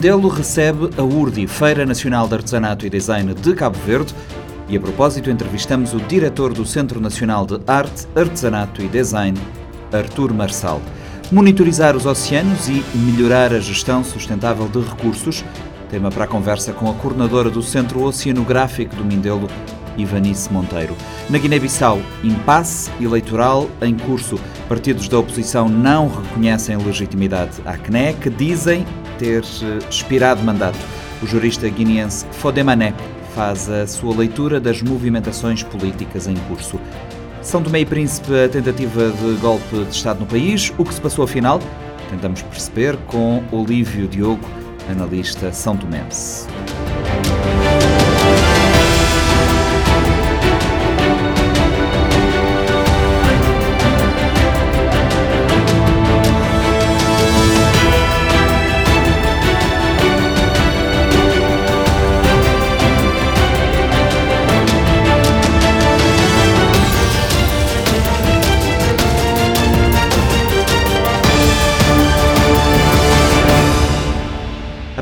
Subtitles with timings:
[0.00, 4.14] Mindelo recebe a URDI, Feira Nacional de Artesanato e Design de Cabo Verde,
[4.66, 9.38] e a propósito entrevistamos o diretor do Centro Nacional de Arte, Artesanato e Design,
[9.92, 10.80] Artur Marçal.
[11.30, 15.44] Monitorizar os oceanos e melhorar a gestão sustentável de recursos,
[15.90, 19.48] tema para a conversa com a coordenadora do Centro Oceanográfico do Mindelo,
[19.96, 20.96] Ivanice Monteiro.
[21.28, 24.38] Na Guiné-Bissau, impasse eleitoral em curso.
[24.68, 28.86] Partidos da oposição não reconhecem legitimidade à CNE, que dizem
[29.18, 30.78] ter eh, expirado mandato.
[31.22, 32.94] O jurista guineense Fodemané
[33.34, 36.80] faz a sua leitura das movimentações políticas em curso.
[37.42, 40.72] São Tomé e Príncipe, a tentativa de golpe de Estado no país.
[40.76, 41.60] O que se passou afinal?
[42.10, 44.44] Tentamos perceber com Olívio Diogo,
[44.90, 46.46] analista são tomense.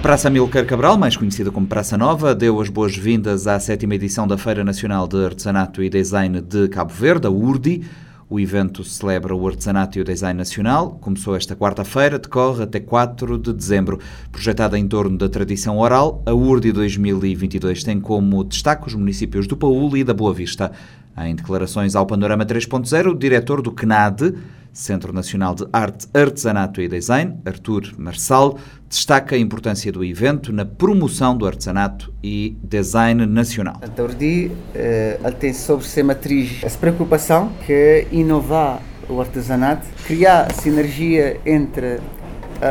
[0.01, 4.39] Praça Milcar Cabral, mais conhecida como Praça Nova, deu as boas-vindas à sétima edição da
[4.39, 7.85] Feira Nacional de Artesanato e Design de Cabo Verde, a URDI.
[8.31, 10.99] O evento celebra o artesanato e o design nacional.
[11.01, 13.99] Começou esta quarta-feira, decorre até 4 de dezembro.
[14.31, 19.57] Projetada em torno da tradição oral, a URDI 2022 tem como destaque os municípios do
[19.57, 20.71] Paúl e da Boa Vista.
[21.17, 24.35] Em declarações ao Panorama 3.0, o diretor do CNAD,
[24.79, 28.57] Centro Nacional de Arte, Artesanato e Design, Artur Marçal,
[28.89, 33.81] destaca a importância do evento na promoção do artesanato e design nacional.
[33.83, 41.41] A Urdi eh, tem sobre ser matriz essa preocupação que inovar o artesanato, criar sinergia
[41.45, 42.01] entre uh,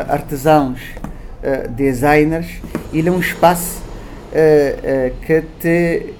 [0.08, 2.46] artesãos, uh, designers
[2.90, 3.86] e é um espaço
[5.26, 6.14] que te,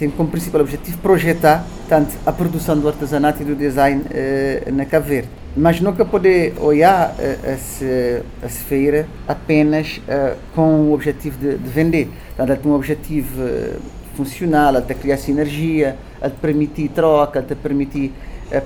[0.00, 4.86] tem como principal objetivo projetar tanto a produção do artesanato e do design uh, na
[4.86, 5.28] Cabo Verde.
[5.54, 11.68] Mas nunca poder olhar uh, essa, essa feira apenas uh, com o objetivo de, de
[11.68, 12.06] vender.
[12.28, 13.44] Portanto, ela tem um objetivo
[14.16, 18.10] funcional, ela te criar sinergia, ela te permitir troca, ela te permitir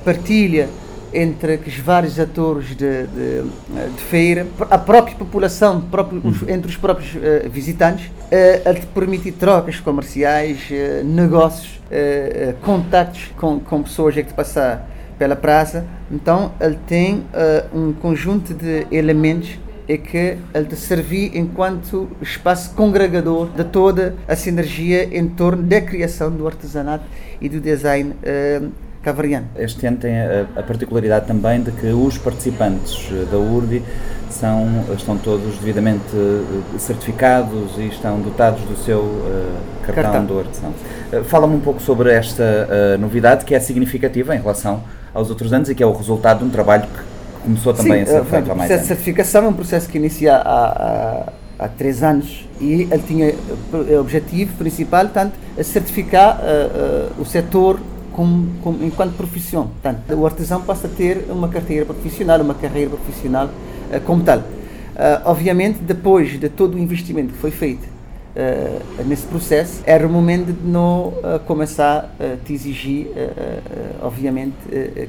[0.05, 0.69] partilha
[1.15, 6.49] entre os vários atores de, de, de, feira, a própria população, próprio, os, uhum.
[6.49, 11.75] entre os próprios uh, visitantes, uh, a te permitir trocas comerciais, uh, negócios,
[12.63, 15.87] contactos com, com pessoas que te passar pela praça.
[16.11, 17.25] Então, ele tem
[17.73, 24.35] um conjunto de elementos é que ele te servir enquanto espaço congregador de toda a
[24.35, 27.05] sinergia em torno da criação do artesanato
[27.41, 28.73] e do design uh,
[29.05, 29.47] cavariano.
[29.57, 33.83] Este ano tem a, a, particularidade também de que os participantes eh, da URDI
[34.31, 34.67] são,
[34.97, 39.57] estão todos devidamente eh, certificados e estão dotados do seu uh,
[39.87, 40.71] cartão, cartão do artesão.
[41.13, 44.83] Uh, Fala-me um pouco sobre esta uh, novidade que é significativa em relação
[45.13, 48.17] aos outros anos e que é o resultado de um trabalho que começou também Sim,
[48.17, 48.55] a ser feito há mais anos.
[48.55, 52.89] O processo de certificação é um processo que inicia há, há, há três anos e
[52.91, 53.35] ele tinha
[53.73, 56.41] o objetivo principal, tanto, a certificar
[57.19, 57.79] o setor
[58.15, 59.67] como, como, enquanto profissão.
[59.67, 64.39] Portanto, o artesão passa a ter uma carreira profissional, uma carreira profissional uh, como tal.
[64.39, 64.43] Uh,
[65.25, 70.53] obviamente, depois de todo o investimento que foi feito uh, nesse processo, era o momento
[70.53, 71.13] de não
[71.47, 73.09] começar a te exigir,
[74.01, 74.55] obviamente,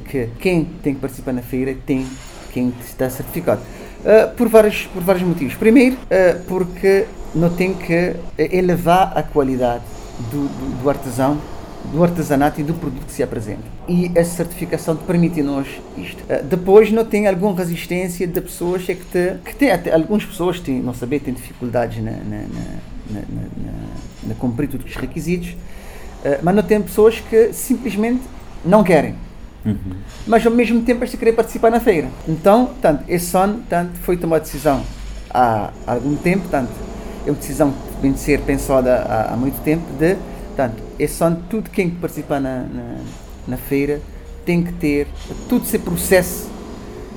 [0.09, 2.05] que quem tem que participar na feira tem
[2.51, 3.61] quem está certificado.
[4.35, 5.53] por, vários, por vários motivos.
[5.55, 5.97] Primeiro,
[6.47, 9.83] porque não tem que elevar a qualidade
[10.31, 11.37] do, do, do artesão
[11.95, 13.63] do artesanato e do produto que se apresenta.
[13.87, 15.67] E essa certificação te permite-nos
[15.97, 16.21] isto.
[16.23, 20.25] Uh, depois não tem alguma resistência de pessoas é que, te, que tem até algumas
[20.25, 22.43] pessoas têm, não saber, têm dificuldades na, na,
[23.09, 23.21] na,
[24.27, 28.23] na, cumprir todos os requisitos, uh, mas não tem pessoas que simplesmente
[28.65, 29.15] não querem.
[29.65, 29.95] Uhum.
[30.27, 32.09] Mas ao mesmo tempo esta querer participar na feira.
[32.27, 34.83] Então, tanto, esse ano tanto, foi tomada decisão
[35.33, 36.71] há algum tempo, tanto,
[37.25, 40.17] é uma decisão que vem de ser pensada há, há muito tempo de
[40.55, 42.97] Portanto, é só tudo quem participar na, na,
[43.45, 43.99] na feira
[44.45, 45.05] tem que ter
[45.49, 46.49] todo esse processo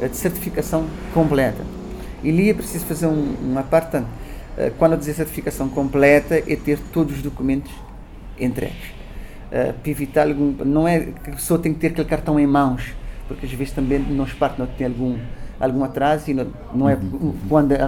[0.01, 1.63] de certificação completa.
[2.25, 4.03] E ali é preciso fazer um, uma parte,
[4.57, 7.71] eh, quando eu dizer certificação completa, é ter todos os documentos
[8.41, 8.99] entregues.
[9.53, 12.47] Uh, para evitar algum, não é que a pessoa tem que ter aquele cartão em
[12.47, 12.93] mãos,
[13.29, 15.17] porque às vezes também nos parte não tem algum
[15.61, 17.35] algum atraso e não, não é uhum.
[17.49, 17.79] quando é,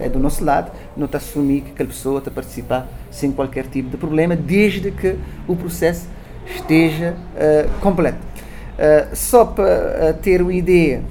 [0.00, 3.32] é, do nosso lado, não está a assumir que aquela pessoa está a participar sem
[3.32, 5.16] qualquer tipo de problema, desde que
[5.48, 6.06] o processo
[6.46, 8.18] esteja uh, completo.
[8.18, 11.02] Uh, só para uh, ter uma ideia,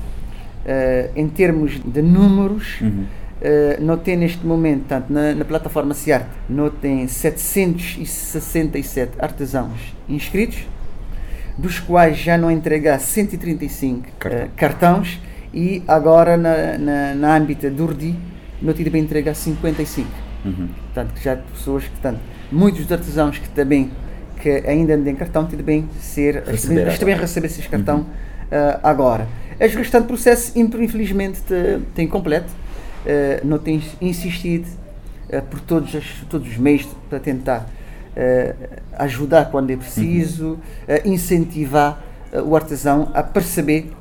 [1.13, 3.03] em termos de números, uhum.
[3.43, 10.59] Uh, não tem neste momento, tanto na, na plataforma Ciarte, não tem 767 artesãos inscritos,
[11.57, 14.45] dos quais já não entregar 135 Cartão.
[14.45, 15.19] uh, cartões
[15.53, 18.15] e agora na, na, na âmbita do URDI
[18.61, 20.09] não tive bem entregar 55.
[20.45, 20.67] Uhum.
[20.67, 22.19] Portanto, já pessoas que, tanto,
[22.51, 23.91] muitos dos artesãos que também
[24.43, 28.03] que ainda não têm cartão, tive bem ser, receber também receber esses cartão uhum.
[28.03, 29.25] uh, agora.
[29.57, 31.41] O restante processo, infelizmente,
[31.95, 34.67] tem completo, uh, não tem insistido
[35.29, 37.65] uh, por todos, as, todos os meios para tentar
[38.99, 41.13] ajudar quando é preciso, uhum.
[41.13, 41.99] incentivar
[42.45, 43.91] o artesão a perceber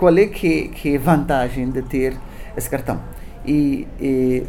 [0.00, 2.16] qual é que, que é a vantagem de ter
[2.56, 2.98] esse cartão.
[3.46, 4.46] E, e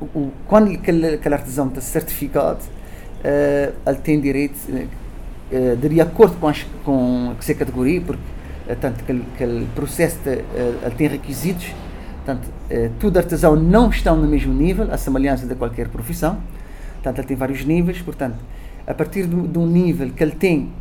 [0.00, 6.48] o, quando aquele, aquele artesão está certificado, uh, ele tem direito, uh, de acordo com,
[6.48, 8.22] as, com essa categoria, porque
[8.68, 11.72] uh, tanto aquele, aquele processo de, ele tem requisitos,
[12.24, 12.48] tanto
[12.98, 16.40] todo artesão não está no mesmo nível, a semelhança de qualquer profissão,
[16.94, 18.34] portanto ele tem vários níveis, portanto
[18.86, 20.72] a partir um nível que ele tem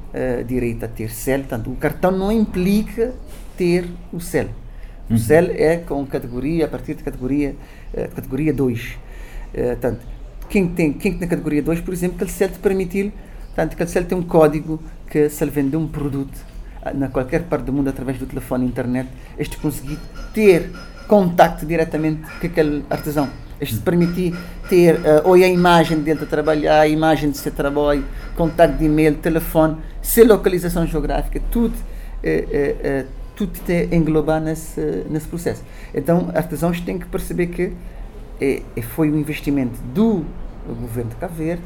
[0.47, 3.13] direito a ter CEL, portanto o cartão não implica
[3.57, 4.47] ter o CEL.
[5.09, 5.19] O uhum.
[5.19, 7.55] CEL é com categoria, a partir de categoria,
[7.93, 8.81] uh, categoria 2.
[8.81, 8.97] Uh,
[9.53, 9.99] portanto,
[10.49, 13.13] quem tem, quem tem na categoria 2, por exemplo, que ele CEL te permitir,
[13.47, 16.37] portanto, que ele CEL tem um código que se ele vender um produto
[16.81, 19.99] ah, na qualquer parte do mundo através do telefone internet, este conseguir
[20.33, 20.71] ter
[21.07, 23.29] contacto diretamente com aquele artesão.
[23.59, 24.35] Este permitir
[24.69, 28.03] ter uh, ou a imagem dele de trabalhar, a imagem de seu trabalho,
[28.35, 34.79] contacto de e-mail, telefone, se localização geográfica, tudo uh, uh, tudo te englobar nesse,
[35.09, 35.61] nesse processo.
[35.93, 37.73] Então, artesãos têm que perceber que
[38.39, 40.23] é, foi um investimento do
[40.65, 41.61] governo de Cabo Verde,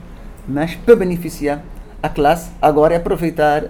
[0.48, 1.64] mas para beneficiar
[2.02, 3.66] a classe, agora é aproveitar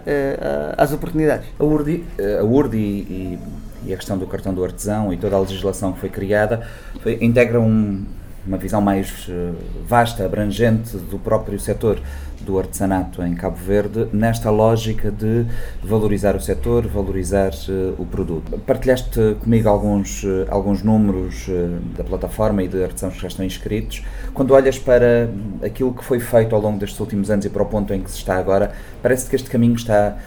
[0.78, 1.46] as oportunidades.
[1.60, 2.06] A URDI,
[2.40, 2.82] a URDI e,
[3.12, 3.40] e,
[3.86, 6.68] a questão do cartão do artesão e toda a legislação que foi criada
[7.02, 8.06] foi, integra um,
[8.46, 9.52] uma visão mais eh,
[9.88, 12.00] vasta, abrangente do próprio setor
[12.42, 15.46] do artesanato em Cabo Verde, nesta lógica de
[15.84, 18.58] valorizar o setor, valorizar uh, o produto.
[18.60, 23.46] Partilhaste comigo alguns, uh, alguns números uh, da plataforma e de artesãos que já estão
[23.46, 24.04] inscritos.
[24.34, 25.30] Quando olhas para
[25.64, 28.12] aquilo que foi feito ao longo destes últimos anos e para o ponto em que
[28.12, 28.72] se está agora,
[29.02, 30.18] parece que este caminho está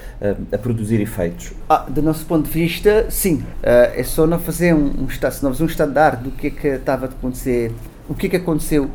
[0.52, 1.52] a produzir efeitos.
[1.68, 3.44] Ah, do nosso ponto de vista, sim.
[3.62, 7.08] é só não fazer um, um, estado, um ar do que é que estava a
[7.08, 7.72] acontecer
[8.08, 8.90] o que é que aconteceu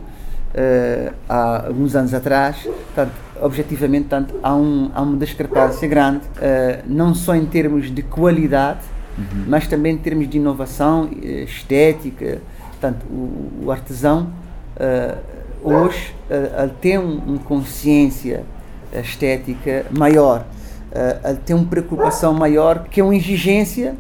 [0.54, 2.58] uh, há alguns anos atrás.
[2.64, 3.12] Portanto,
[3.42, 8.82] objetivamente, tanto, há, um, há uma discrepância grande, uh, não só em termos de qualidade,
[9.18, 9.46] uhum.
[9.48, 12.42] mas também em termos de inovação, eh, estética.
[12.72, 14.32] Portanto, o, o artesão
[14.76, 15.18] uh,
[15.64, 18.44] hoje ele tem uma um consciência
[18.94, 20.46] estética maior,
[21.24, 23.96] ele tem uma preocupação maior, que é uma exigência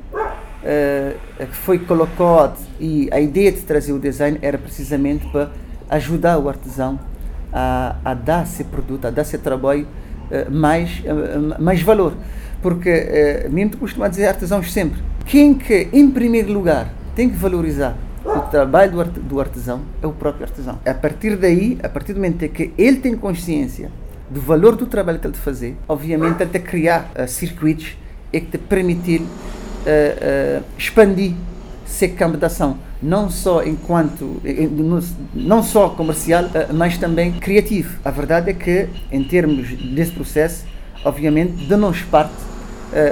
[0.67, 5.49] uh, que foi colocado e a ideia de trazer o design era precisamente para
[5.89, 6.99] ajudar o artesão
[7.51, 9.87] a, a dar esse produto, a dar esse trabalho
[10.31, 12.13] uh, mais, uh, mais valor.
[12.61, 12.89] Porque,
[13.47, 17.95] uh, mesmo costumo dizer artesãos sempre, quem que, em primeiro lugar, tem que valorizar
[18.27, 20.79] o trabalho do, art, do artesão é o próprio artesão.
[20.85, 23.89] A partir daí, a partir do momento em que ele tem consciência
[24.29, 27.97] do valor do trabalho que ele fazer, obviamente que criar uh, circuitos
[28.33, 31.33] e que te permitir uh, uh, expandir
[31.85, 34.41] esse campo de ação, não só enquanto,
[35.33, 37.97] não só comercial, uh, mas também criativo.
[38.03, 40.65] A verdade é que, em termos desse processo,
[41.03, 42.47] obviamente, de nós parte,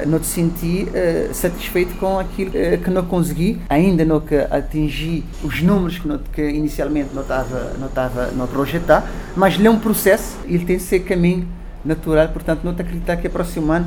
[0.08, 0.88] não te senti
[1.34, 2.52] satisfeito com aquilo
[2.82, 7.74] que não consegui, ainda não que atingi os números que, não, que inicialmente não estava
[7.78, 11.46] não estava não projetar, mas ele é um processo, ele tem esse caminho
[11.84, 13.86] natural, portanto, não te acreditar que é próximo ano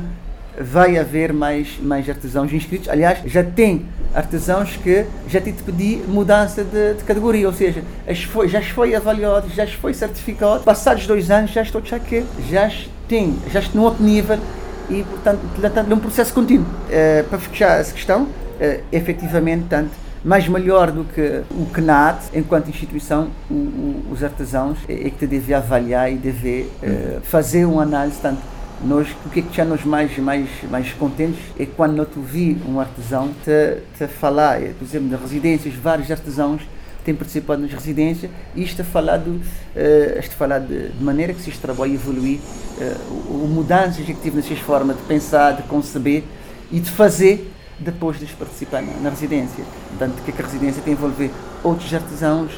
[0.59, 2.89] vai haver mais, mais artesãos inscritos.
[2.89, 7.81] Aliás, já tem artesãos que já te pedi mudança de, de, categoria, ou seja,
[8.29, 10.63] foi, já foi avaliado, já foi certificado.
[10.63, 12.69] Passados dois anos já estou já que já
[13.07, 14.37] tem, já estou no outro nível
[14.89, 15.39] e, portanto,
[15.89, 16.65] é um processo contínuo.
[16.65, 19.91] Uh, para fechar essa questão, uh, efetivamente, tanto
[20.23, 25.11] mais melhor do que o CNAT, enquanto instituição, o, o, os artesãos é, é que
[25.11, 28.41] te deve avaliar e deve uh, fazer uma análise tanto
[28.83, 32.57] nós, o que é que já nos mais, mais, mais contentes é quando nós vi
[32.67, 36.61] um artesão te, te falar, por exemplo, das residências, vários artesãos
[37.03, 41.03] têm participado nas residências e isto a falar, do, uh, isto a falar de, de,
[41.03, 42.39] maneira que se este trabalho evoluir,
[42.77, 46.23] uh, mudanças que tive nessas formas de pensar, de conceber
[46.71, 49.63] e de fazer depois de participar na, na residência.
[49.89, 51.31] Portanto, é que a residência tem a envolver
[51.63, 52.51] outros artesãos,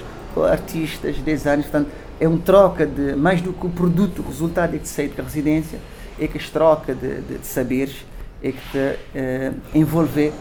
[0.50, 4.80] artistas, designers, portanto, é um troca de mais do que o produto, o resultado é
[4.80, 5.80] que sai da residência,
[6.20, 8.06] é que as troca de, de, de saberes
[8.44, 10.34] é que te uh, envolver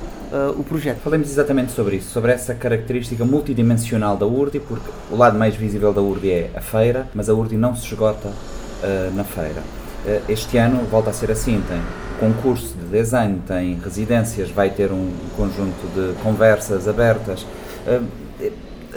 [0.57, 1.01] o projeto.
[1.01, 5.93] Falemos exatamente sobre isso, sobre essa característica multidimensional da URDI, porque o lado mais visível
[5.93, 9.61] da URDI é a feira, mas a URDI não se esgota uh, na feira.
[10.05, 11.83] Uh, este ano volta a ser assim, tem
[12.21, 17.43] concurso de design, tem residências, vai ter um conjunto de conversas abertas.
[17.87, 18.07] Uh,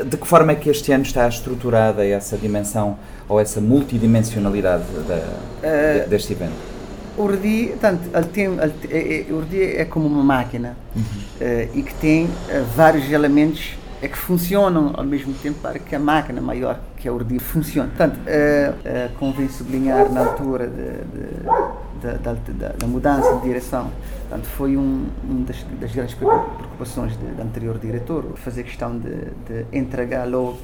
[0.05, 6.05] de que forma é que este ano está estruturada essa dimensão ou essa multidimensionalidade da,
[6.07, 6.73] deste evento?
[7.17, 11.01] Urdi, portanto, ele tem, ele, é, é, Urdi é como uma máquina uhum.
[11.01, 12.29] uh, e que tem uh,
[12.75, 17.11] vários elementos é que funcionam ao mesmo tempo para que a máquina maior que é
[17.11, 17.89] a Urdi funcione.
[17.89, 23.91] Portanto, uh, convém sublinhar na altura de, de, da, da, da, mudança de direção.
[24.27, 29.65] Portanto, foi um, um das, das, grandes preocupações do anterior diretor, fazer questão de, de
[29.71, 30.57] entregar logo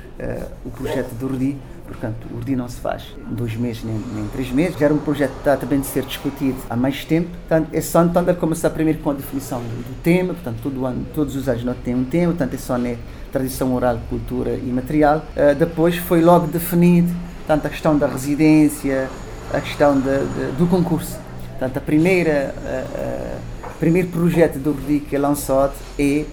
[0.65, 1.55] o projeto do Urdi
[1.89, 4.77] Portanto, o URDI não se faz em dois meses nem, nem três meses.
[4.77, 7.29] Já era um projeto que está também de ser discutido há mais tempo.
[7.29, 10.33] Portanto, é só então começar primeiro com a definição do, tema.
[10.33, 12.33] Portanto, todo ano, todos os anos não tem um tema.
[12.33, 12.97] Portanto, é só né,
[13.31, 15.25] tradição oral, cultura e material.
[15.35, 17.13] Uh, depois foi logo definido
[17.47, 19.09] tanto a questão da residência,
[19.51, 21.17] a questão de, de, do concurso.
[21.49, 26.25] Portanto, a primeira, uh, uh, primeiro projeto do URDI que é lançado é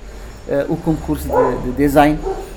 [0.69, 2.17] o concurso de, de design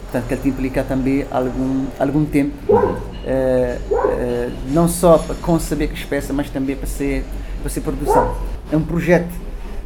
[0.10, 2.56] portanto que ele implica também algum algum tempo.
[2.70, 7.24] Uh, uh, não só para conceber que espécie mas também para ser
[7.62, 8.36] para ser produção.
[8.72, 9.32] É um projeto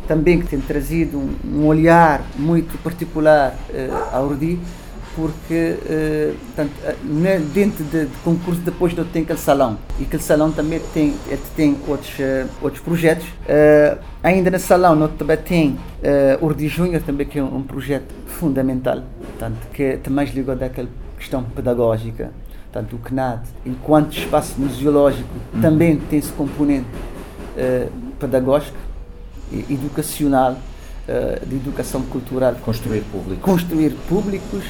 [0.08, 4.60] também que tem trazido um, um olhar muito particular uh, ao Urdi
[5.15, 6.74] porque uh, portanto,
[7.53, 11.13] dentro de, de, concurso depois não tem aquele salão e aquele salão também tem
[11.55, 17.01] tem outros uh, outros projetos uh, ainda no salão nós também tem uh, Urdi Júnior
[17.01, 19.03] também que é um, um projeto fundamental
[19.43, 22.32] portanto, que é mais ligado àquela questão pedagógica.
[22.72, 25.62] Portanto, o CNAD, enquanto espaço museológico, uhum.
[25.62, 26.88] também tem esse componente
[28.20, 28.77] pedagógico
[29.51, 30.58] e educacional,
[31.46, 32.55] de educação cultural.
[32.55, 33.43] Construir públicos.
[33.43, 34.63] Construir públicos,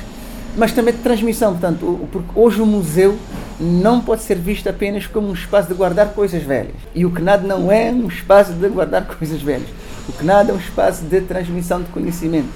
[0.55, 1.51] mas também de transmissão.
[1.51, 3.17] Portanto, porque hoje o museu
[3.59, 6.75] não pode ser visto apenas como um espaço de guardar coisas velhas.
[6.93, 9.67] E o CNAD não é um espaço de guardar coisas velhas.
[10.07, 12.49] O CNAD é um espaço de transmissão de conhecimento.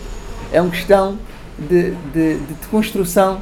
[0.52, 1.18] É uma questão
[1.58, 3.40] de, de, de construção,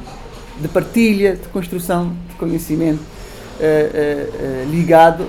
[0.60, 5.26] de partilha, de construção de conhecimento uh, uh, uh, ligado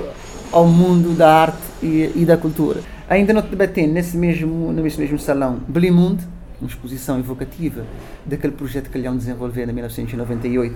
[0.51, 2.81] ao mundo da arte e, e da cultura.
[3.10, 6.24] Ainda não debatendo nesse mesmo, nesse mesmo salão Blimund,
[6.59, 7.85] uma exposição evocativa
[8.25, 10.75] daquele projeto que ele iam desenvolver em 1998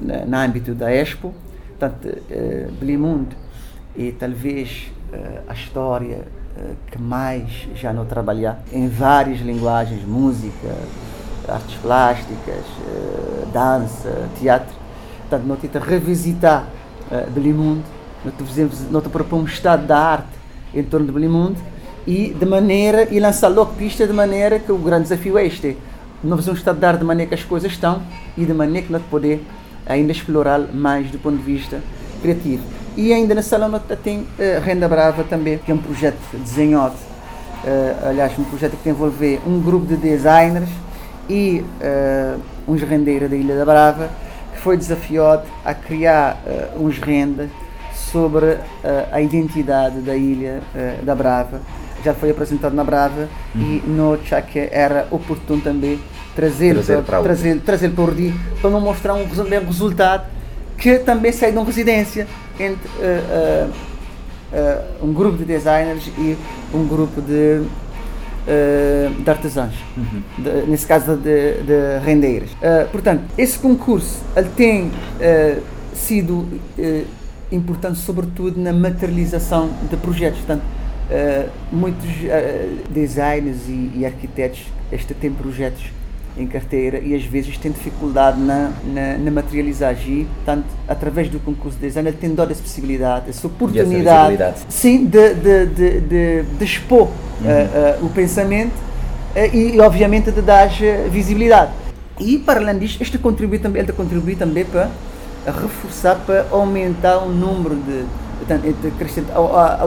[0.00, 1.34] na, no âmbito da Expo.
[1.68, 3.36] Portanto, uh, Blimund
[3.98, 4.90] é talvez
[5.46, 6.26] a história
[6.90, 10.74] que mais já não trabalhar em várias linguagens, música,
[11.48, 14.74] artes plásticas, uh, dança, teatro.
[15.20, 16.66] Portanto, nós tentamos revisitar
[17.10, 17.82] uh, Belimundo,
[18.24, 20.38] nós, fizemos, nós propomos um estado da arte
[20.72, 21.60] em torno de Belimundo
[22.06, 25.76] e de maneira e lançar logo pista de maneira que o grande desafio é este
[26.22, 28.02] nós um estado de maneira que as coisas estão
[28.36, 29.44] e de maneira que nós podemos
[29.86, 31.80] ainda explorar mais do ponto de vista
[32.22, 32.62] criativo
[32.96, 34.26] e ainda na sala nós tem uh,
[34.62, 39.60] Renda Brava também que é um projeto desenhado uh, aliás um projeto que envolve um
[39.60, 40.70] grupo de designers
[41.28, 44.10] e uh, uns rendeiros da Ilha da Brava,
[44.52, 46.38] que foi desafiado a criar
[46.76, 47.50] uns rendas
[47.92, 48.58] sobre
[49.12, 50.62] a identidade da Ilha
[51.02, 51.60] da Brava.
[52.04, 53.60] Já foi apresentado na Brava uhum.
[53.60, 55.98] e no que era oportuno também
[56.36, 59.24] trazer, trazer para, trazer, trazer para o para não mostrar um
[59.66, 60.26] resultado
[60.76, 62.26] que também sai de uma residência
[62.58, 62.88] entre
[65.02, 66.36] um grupo de designers e
[66.72, 67.62] um grupo de
[68.44, 70.22] uh, de artesãos, uhum.
[70.38, 72.50] de, nesse caso de, de rendeiras.
[72.52, 75.62] Uh, portanto, esse concurso ele tem uh,
[75.94, 76.46] sido
[77.50, 80.38] importante sobretudo na materialização de projetos.
[80.40, 80.62] Portanto,
[81.70, 82.08] muitos
[82.90, 85.84] designers e, e arquitetos este têm projetos
[86.36, 91.78] em carteira e às vezes tem dificuldade na, na, na materializagem portanto, através do concurso
[91.78, 96.42] de design, ele tem dado essa possibilidade, essa oportunidade essa sim, de, de, de, de,
[96.42, 97.10] de expor uhum.
[97.46, 100.68] uh, uh, o pensamento uh, e, obviamente, de dar
[101.08, 101.70] visibilidade.
[102.18, 104.90] E, para além disto, este contribui também, ele contribui também para
[105.46, 108.04] reforçar, para aumentar o número de,
[108.38, 108.64] portanto,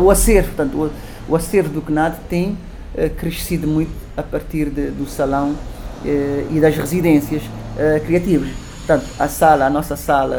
[0.01, 2.57] o acervo, portanto, o, o acervo do CNAD tem
[3.17, 5.55] crescido muito a partir de, do salão
[6.03, 7.43] eh, e das residências
[7.77, 8.49] eh, criativas.
[8.85, 10.37] Portanto, a sala, a nossa sala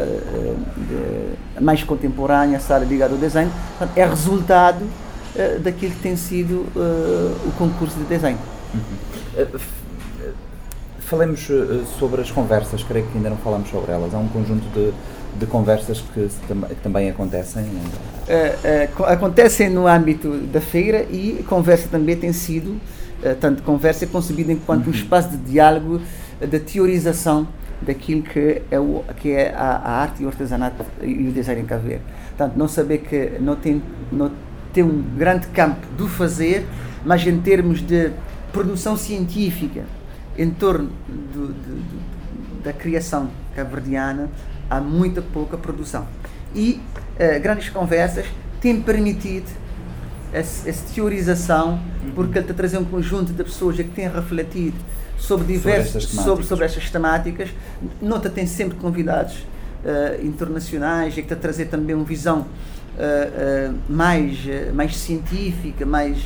[0.76, 4.84] de, mais contemporânea, a sala ligada ao design, portanto, é resultado
[5.62, 8.38] daquilo que tem sido o concurso de design.
[8.72, 9.60] Uhum.
[11.00, 11.46] Falemos
[11.98, 14.14] sobre as conversas, creio que ainda não falamos sobre elas.
[14.14, 14.94] Há um conjunto de,
[15.36, 17.64] de conversas que, que, também acontecem?
[17.64, 22.80] Uh, uh, acontecem no âmbito da feira e conversa também tem sido
[23.40, 24.92] tanto conversa é concebido enquanto uhum.
[24.92, 26.00] um espaço de diálogo,
[26.40, 27.48] de teorização
[27.80, 31.62] daquilo que é, o, que é a, a arte e o artesanato e o design
[31.62, 32.04] em Cabo Verde.
[32.28, 34.30] Portanto, não saber que não tem, não
[34.72, 36.66] tem um grande campo do fazer,
[37.04, 38.10] mas em termos de
[38.52, 39.84] produção científica,
[40.36, 44.28] em torno do, do, do, da criação cabo-verdiana,
[44.68, 46.06] há muita pouca produção.
[46.54, 46.80] E
[47.14, 48.26] uh, grandes conversas
[48.60, 49.50] têm permitido
[50.32, 52.10] essa, essa teorização, uhum.
[52.14, 54.76] porque ele está a trazer um conjunto de pessoas que têm refletido
[55.18, 57.50] sobre diversas sobre, sobre, sobre estas temáticas.
[58.00, 63.72] Nota tem sempre convidados uh, internacionais e que está a trazer também uma visão uh,
[63.72, 64.38] uh, mais,
[64.72, 66.18] mais científica, mais,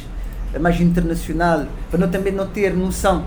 [0.61, 3.25] mais internacional, para não, também não ter noção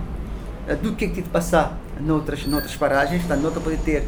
[0.82, 4.04] do que é que tem de passar noutras, noutras paragens, portanto, não poder ter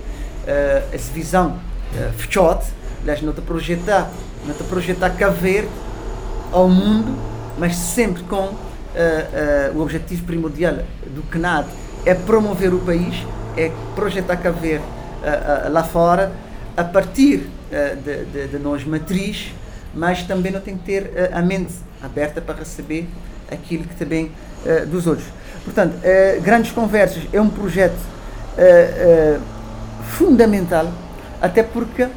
[0.93, 1.57] essa visão
[1.93, 2.63] uh, fechada,
[3.01, 4.09] aliás, não projetar,
[4.45, 5.69] não projetar Cabo Verde
[6.51, 7.13] ao mundo,
[7.57, 8.57] mas sempre com uh,
[9.75, 10.75] o objetivo primordial
[11.07, 11.67] do CNAD
[12.05, 13.25] é promover o país,
[13.57, 14.37] é projetar
[14.79, 16.31] uh, lá fora,
[16.75, 17.49] a partir
[18.03, 19.51] de, de, de, nós matriz,
[19.93, 21.73] mas também não tem que ter a mente
[22.03, 23.09] aberta para receber
[23.51, 24.31] aquilo que também
[24.87, 25.27] dos outros.
[25.65, 25.95] Portanto,
[26.43, 27.97] Grandes Conversas é um projeto
[30.07, 30.91] fundamental,
[31.41, 32.07] até porque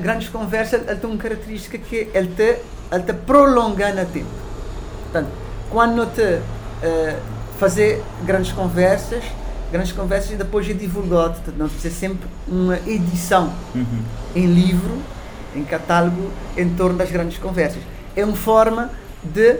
[0.00, 2.56] Grandes Conversas ele tem uma característica que ele te,
[2.90, 4.26] ele te prolonga no tempo.
[5.04, 5.30] Portanto,
[5.70, 7.20] quando te uh,
[7.58, 9.22] fazer grandes conversas,
[9.70, 14.02] grandes conversas e depois é divulgado, não precisa sempre uma edição uhum.
[14.34, 14.98] em livro,
[15.54, 17.82] em catálogo, em torno das grandes conversas.
[18.16, 18.90] É uma forma
[19.22, 19.58] de,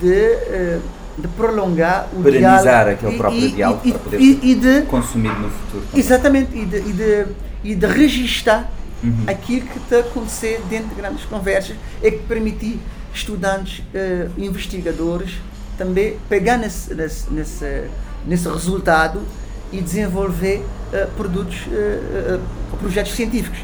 [0.00, 0.82] de, uh,
[1.18, 2.90] de prolongar o Perenizar diálogo.
[2.92, 5.84] aquele próprio e, diálogo e, para poder e, de, consumir no futuro.
[5.86, 6.00] Também.
[6.00, 7.26] Exatamente, e de, e de,
[7.64, 8.70] e de registar
[9.02, 9.24] uhum.
[9.26, 12.78] aquilo que está a acontecer dentro de grandes conversas, é que permitir
[13.12, 15.32] estudantes, uh, investigadores,
[15.76, 17.84] também pegar nesse, nesse, nesse,
[18.24, 19.20] nesse resultado
[19.72, 22.40] e desenvolver uh, produtos, uh,
[22.78, 23.58] projetos científicos.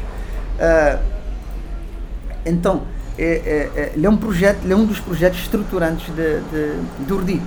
[2.45, 2.83] então,
[3.17, 7.13] é, é, é, ele é um projeto, é um dos projetos estruturantes de, de, de
[7.13, 7.41] Urdi.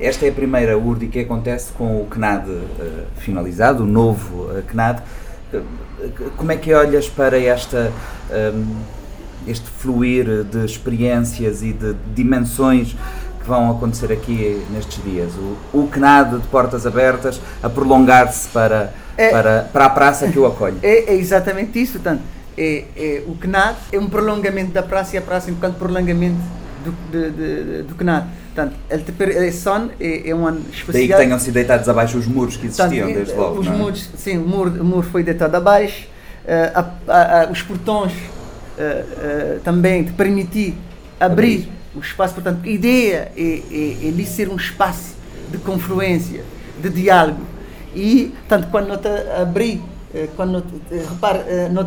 [0.00, 2.48] Esta é a primeira URDI que acontece com o CNAD
[3.18, 5.00] finalizado, o novo CNAD.
[6.36, 7.92] Como é que olhas para esta
[8.54, 8.74] um,
[9.46, 12.96] este fluir de experiências e de dimensões
[13.40, 15.32] que vão acontecer aqui nestes dias.
[15.34, 20.38] O, o CNAD de portas abertas a prolongar-se para, é, para, para a praça que
[20.38, 20.78] o acolhe.
[20.82, 21.94] É, é exatamente isso.
[21.94, 22.22] Portanto,
[22.56, 26.40] é, é, o CNAD é um prolongamento da praça e a praça enquanto prolongamento
[26.84, 28.26] do, de, de, do CNAD.
[28.54, 30.92] Portanto, ele son é, é um ano especial.
[30.92, 33.60] Daí que tenham sido deitados abaixo os muros que existiam Portanto, desde logo.
[33.60, 33.70] Os é?
[33.70, 36.06] muros, sim, o muro, o muro foi deitado abaixo,
[36.44, 40.74] uh, a, a, a, os portões uh, também de permitir
[41.18, 42.34] abrir, abrir, o espaço.
[42.34, 45.14] Portanto, a ideia é, é, é ali ser um espaço
[45.50, 46.44] de confluência,
[46.82, 47.40] de diálogo.
[47.94, 49.00] E, tanto quando nós
[49.40, 49.80] abrir,
[50.36, 51.40] quando repare,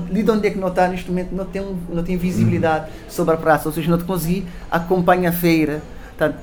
[0.10, 3.10] ali de onde é que não está neste momento, não tem, não tem visibilidade uhum.
[3.10, 5.82] sobre a praça, ou seja, não te consegui acompanhar a feira.
[6.18, 6.38] Portanto,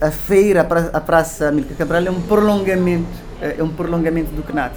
[0.00, 3.06] a feira, a Praça Milka Cabral é um prolongamento,
[3.40, 4.72] é um prolongamento do CNAT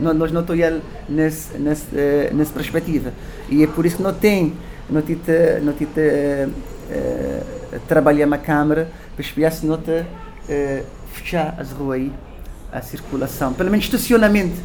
[0.00, 1.86] nós não estamos nessa nesse,
[2.32, 3.12] nessa perspectiva.
[3.48, 4.54] E é por isso que não tem,
[4.88, 5.18] não tem,
[5.62, 6.52] não uh,
[7.86, 12.12] trabalhar na Câmara para espiar se não uh, fechar as ruas aí,
[12.74, 14.60] a circulação, pelo menos estacionamento.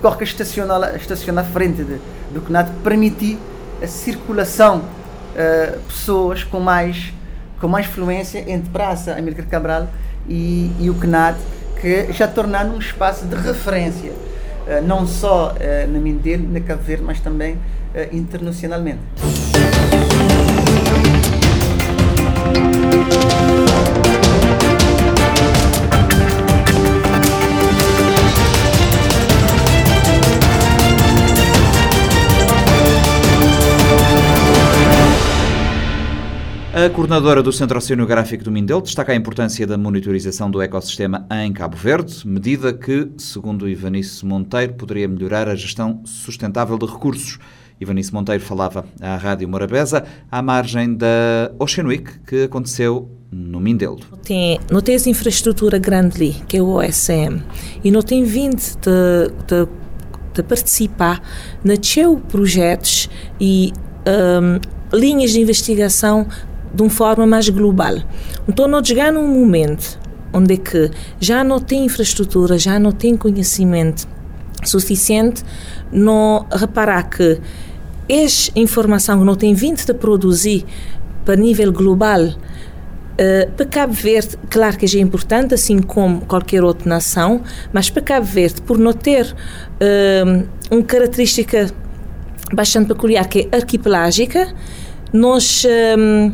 [0.00, 1.98] Qualquer estaciona, estaciona à frente de,
[2.32, 3.38] do CNAT permitir
[3.80, 7.12] a circulação uh, pessoas com mais
[7.60, 9.88] com mais fluência entre Praça Amílcar Cabral
[10.28, 11.38] e, e o CNAD,
[11.80, 14.12] que já tornaram um espaço de referência
[14.66, 17.56] eh, não só eh, na Mindelo, na Cabo Verde, mas também
[18.12, 19.00] internacionalmente.
[36.84, 41.50] A coordenadora do Centro Oceanográfico do Mindelo destaca a importância da monitorização do ecossistema em
[41.50, 47.38] Cabo Verde, medida que, segundo Ivanice Monteiro, poderia melhorar a gestão sustentável de recursos.
[47.80, 54.00] Ivanice Monteiro falava à Rádio Morabeza à margem da Ocean Week, que aconteceu no Mindelo.
[54.22, 57.42] Tem, não tem essa infraestrutura grande ali, que é o OSM,
[57.82, 59.68] e não tem vindo de, de,
[60.34, 61.22] de participar
[61.64, 61.78] nos
[62.28, 63.08] projetos
[63.40, 63.72] e
[64.06, 64.60] um,
[64.94, 66.26] linhas de investigação
[66.74, 67.96] de uma forma mais global.
[68.48, 69.98] Então, nós chegar num momento
[70.32, 74.08] onde é que já não tem infraestrutura, já não tem conhecimento
[74.64, 75.44] suficiente,
[75.92, 77.40] não reparar que
[78.08, 80.64] esta informação que não tem vindo a produzir
[81.24, 82.20] para nível global
[83.14, 88.02] Uh, para Cabo Verde, claro que é importante, assim como qualquer outra nação, mas para
[88.02, 89.24] Cabo Verde, por não ter
[89.80, 91.70] uh, uma característica
[92.52, 94.52] bastante peculiar, que é arquipelágica,
[95.12, 95.64] nós,
[95.96, 96.32] um,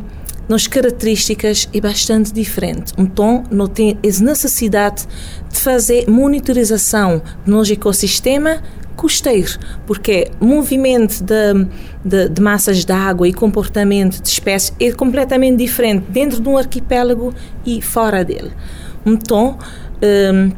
[0.51, 2.93] nós características é bastante diferente.
[2.99, 5.07] Então, não tem essa necessidade
[5.49, 8.61] de fazer monitorização nosso ecossistema
[8.97, 11.69] costeiro, porque movimento de,
[12.05, 16.59] de, de, massas de água e comportamento de espécies é completamente diferente dentro de um
[16.59, 17.33] arquipélago
[17.65, 18.51] e fora dele.
[19.07, 19.57] Então,
[20.03, 20.51] um,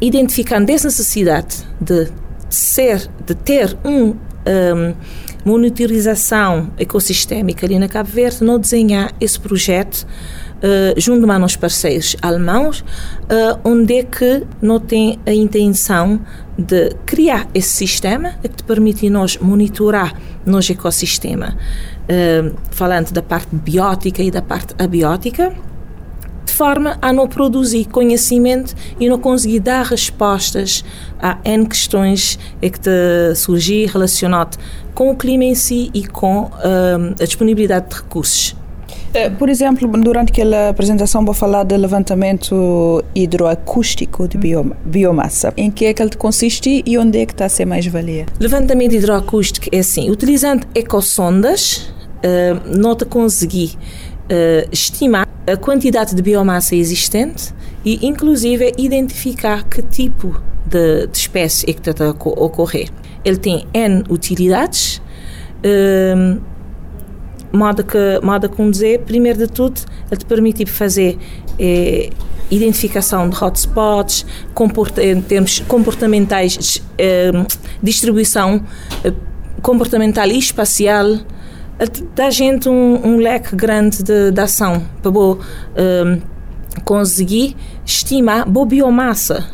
[0.00, 2.08] identificando essa necessidade de
[2.48, 4.94] ser, de ter um, um
[5.44, 10.06] monitorização ecossistémica ali na Cabo Verde, não desenhar esse projeto
[10.60, 16.20] uh, junto a nos parceiros alemãos, uh, onde é que não tem a intenção
[16.56, 21.56] de criar esse sistema que te permite nós monitorar nosso ecossistema,
[22.04, 25.52] uh, falando da parte biótica e da parte abiótica,
[26.60, 30.84] forma a não produzir conhecimento e não conseguir dar respostas
[31.18, 34.58] a N questões que te surgir relacionado
[34.94, 38.54] com o clima em si e com uh, a disponibilidade de recursos.
[39.14, 44.36] Eh, por exemplo, durante aquela apresentação vou falar do levantamento hidroacústico de
[44.84, 45.54] biomassa.
[45.56, 48.26] Em que é que ele consiste e onde é que está a ser mais valia?
[48.38, 53.78] Levantamento hidroacústico é assim, utilizando ecossondas, uh, não te consegui
[54.30, 57.52] uh, estimar a quantidade de biomassa existente
[57.84, 62.88] e, inclusive, identificar que tipo de, de espécie é que está a ocorrer.
[63.24, 65.00] Ele tem N utilidades.
[65.64, 66.40] Uh,
[67.52, 71.18] modo que, modo como dizer, primeiro de tudo, ele te permite fazer
[71.58, 72.10] eh,
[72.50, 77.32] identificação de hotspots, comporta, em termos comportamentais, eh,
[77.82, 78.64] distribuição
[79.04, 79.12] eh,
[79.62, 81.18] comportamental e espacial,
[82.14, 85.38] dá gente um, um, leque grande de, de ação para bo,
[85.74, 86.18] eh,
[86.84, 89.46] conseguir estimar boa biomassa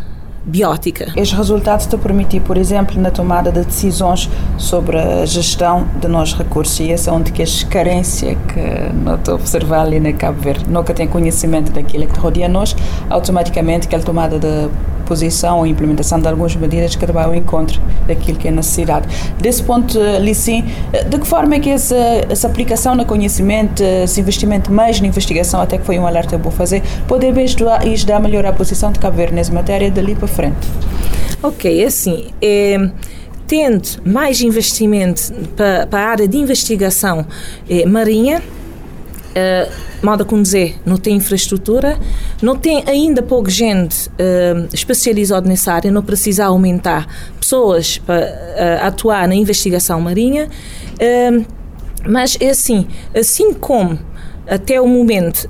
[0.47, 1.07] biótica.
[1.17, 6.39] Estes resultados te permitem, por exemplo, na tomada de decisões sobre a gestão de nossos
[6.39, 10.13] recursos e essa é onde que a carência que não estou a observar ali na
[10.13, 12.77] Cabo Verde, nunca tem conhecimento daquilo que rodeia nós,
[13.11, 14.69] automaticamente aquela tomada de
[15.07, 19.09] posição ou implementação de algumas medidas que vai ao encontro daquilo que é necessidade.
[19.41, 20.65] Desse ponto, Lissim,
[21.09, 21.97] de que forma é que essa,
[22.29, 26.35] essa aplicação no conhecimento, esse investimento mais na investigação, até que foi um alerta que
[26.35, 30.15] eu vou fazer, pode ajudar a melhorar a posição de Cabo Verde nessa matéria dali
[30.15, 30.69] para frente?
[31.43, 32.91] Ok, é assim, é,
[33.47, 37.27] tendo mais investimento para, para a área de investigação
[37.69, 38.43] é, marinha,
[39.37, 39.71] uh,
[40.05, 41.99] modo como dizer, não tem infraestrutura,
[42.41, 47.07] não tem ainda pouca gente uh, especializada nessa área, não precisa aumentar
[47.39, 50.49] pessoas para uh, atuar na investigação marinha,
[52.09, 53.99] mas é assim, assim como
[54.47, 55.49] até o momento,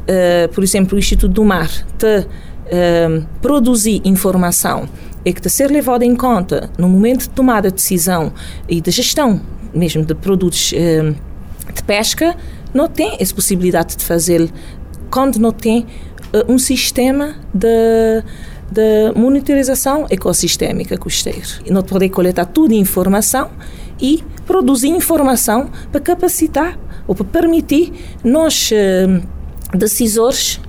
[0.55, 1.69] por exemplo, o Instituto do Mar
[1.99, 2.27] te
[3.41, 4.89] produzir informação
[5.25, 8.33] é que a ser levado em conta no momento de tomada de decisão
[8.69, 9.41] e de gestão
[9.73, 10.73] mesmo de produtos
[11.77, 12.35] de pesca,
[12.77, 14.51] não tem essa possibilidade de fazer
[15.11, 15.87] quando não tem
[16.33, 18.23] uh, um sistema de,
[18.71, 21.41] de monitorização ecossistémica costeira.
[21.71, 23.51] Não poder coletar toda a informação
[24.01, 30.61] e produzir informação para capacitar ou para permitir nós, uh, decisores,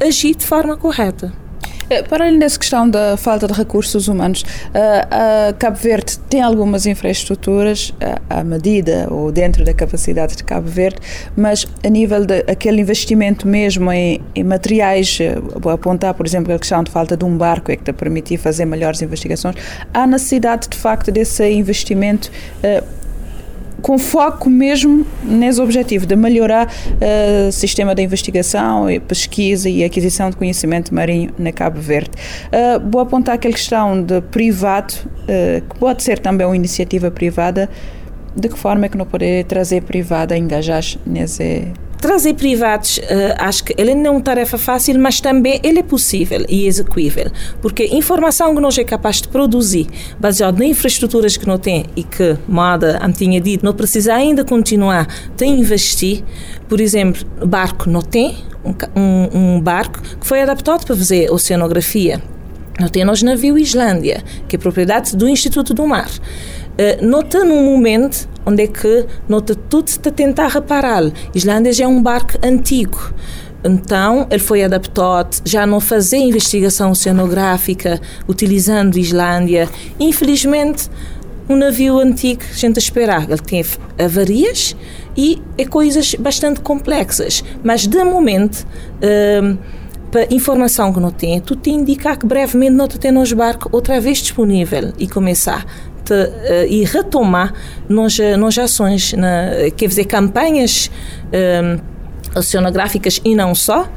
[0.00, 1.43] agir de forma correta.
[1.90, 6.40] Eh, para além dessa questão da falta de recursos humanos, uh, uh, Cabo Verde tem
[6.40, 10.98] algumas infraestruturas uh, à medida ou dentro da capacidade de Cabo Verde,
[11.36, 15.18] mas a nível de aquele investimento mesmo em, em materiais,
[15.60, 18.38] vou apontar, por exemplo, a questão de falta de um barco é que te permitir
[18.38, 19.56] fazer melhores investigações,
[19.92, 22.30] há necessidade de facto desse investimento
[23.84, 30.30] com foco mesmo nesse objetivo de melhorar o uh, sistema de investigação, pesquisa e aquisição
[30.30, 32.12] de conhecimento marinho na Cabo Verde.
[32.46, 37.68] Uh, vou apontar aquela questão de privado, uh, que pode ser também uma iniciativa privada,
[38.34, 41.70] de que forma é que não poder trazer privada a engajar nesse
[42.04, 43.02] trazer privados, uh,
[43.38, 47.30] acho que ele não é uma tarefa fácil, mas também ele é possível e execuível,
[47.62, 49.86] porque informação que nós é capaz de produzir,
[50.20, 55.08] baseado nas infraestruturas que não tem e que, Moda tinha dito, não precisa ainda continuar
[55.40, 56.22] a investir,
[56.68, 58.36] por exemplo, barco não tem,
[58.94, 62.20] um, um barco que foi adaptado para fazer oceanografia,
[62.78, 66.10] não tem nos navio Islândia, que é propriedade do Instituto do Mar.
[66.74, 71.10] Uh, nota num momento onde é que nota tudo está a tentar reparar.
[71.34, 73.14] Islândia já é um barco antigo.
[73.64, 79.70] Então, ele foi adaptado, já não fazer investigação oceanográfica utilizando Islândia.
[79.98, 80.90] Infelizmente,
[81.48, 83.24] um navio antigo, a gente esperar.
[83.24, 83.64] Ele tem
[83.98, 84.76] avarias
[85.16, 87.42] e é coisas bastante complexas.
[87.62, 89.58] Mas, de momento, uh,
[90.10, 93.72] para informação que não tem, tu te indicar que brevemente não te tem nos barcos
[93.72, 95.64] outra vez disponível e começar
[96.04, 97.52] te, uh, e retomar
[97.88, 100.90] nos, nos ações, na, quer dizer, campanhas
[101.28, 101.80] uh,
[102.38, 103.88] oceanográficas e não só,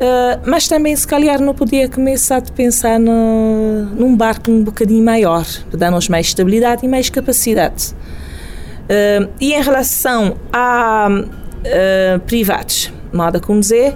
[0.00, 5.04] Uh, mas também, se calhar, não podia começar a pensar no, num barco um bocadinho
[5.04, 7.92] maior, para dar-nos mais estabilidade e mais capacidade.
[7.92, 13.94] Uh, e em relação a uh, privados, modo como dizer,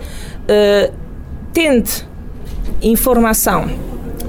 [1.54, 2.06] tente
[2.82, 3.70] informação,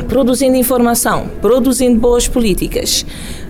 [0.08, 3.06] produzindo informação, produzindo boas políticas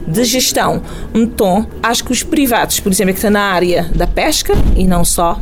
[0.07, 0.81] de gestão,
[1.13, 5.03] então acho que os privados, por exemplo, que estão na área da pesca e não
[5.03, 5.39] só,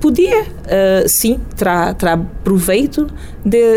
[0.00, 1.94] podia uh, sim terá,
[2.42, 3.06] proveito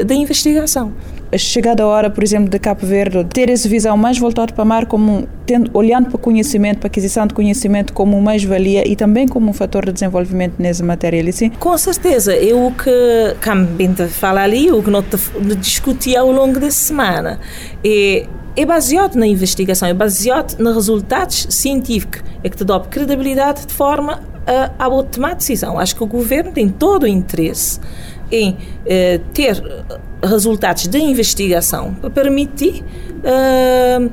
[0.05, 0.93] da investigação.
[1.37, 4.67] Chegada a hora, por exemplo, de Cabo Verde, ter essa visão mais voltada para o
[4.67, 8.95] mar, como tendo, olhando para o conhecimento, para a aquisição de conhecimento como mais-valia e
[8.95, 11.49] também como um fator de desenvolvimento nessa matéria, assim?
[11.51, 12.35] Com certeza.
[12.35, 12.89] Eu o que,
[13.75, 15.05] bem fala ali, o que nós
[15.59, 17.39] discuti ao longo da semana
[17.83, 23.65] é é baseado na investigação, é baseado nos resultados científicos, é que te dá credibilidade
[23.65, 25.79] de forma a, a tomar decisão.
[25.79, 27.79] Acho que o governo tem todo o interesse
[28.29, 29.63] em eh, ter
[30.21, 32.83] resultados de investigação para permitir,
[33.19, 34.11] uh,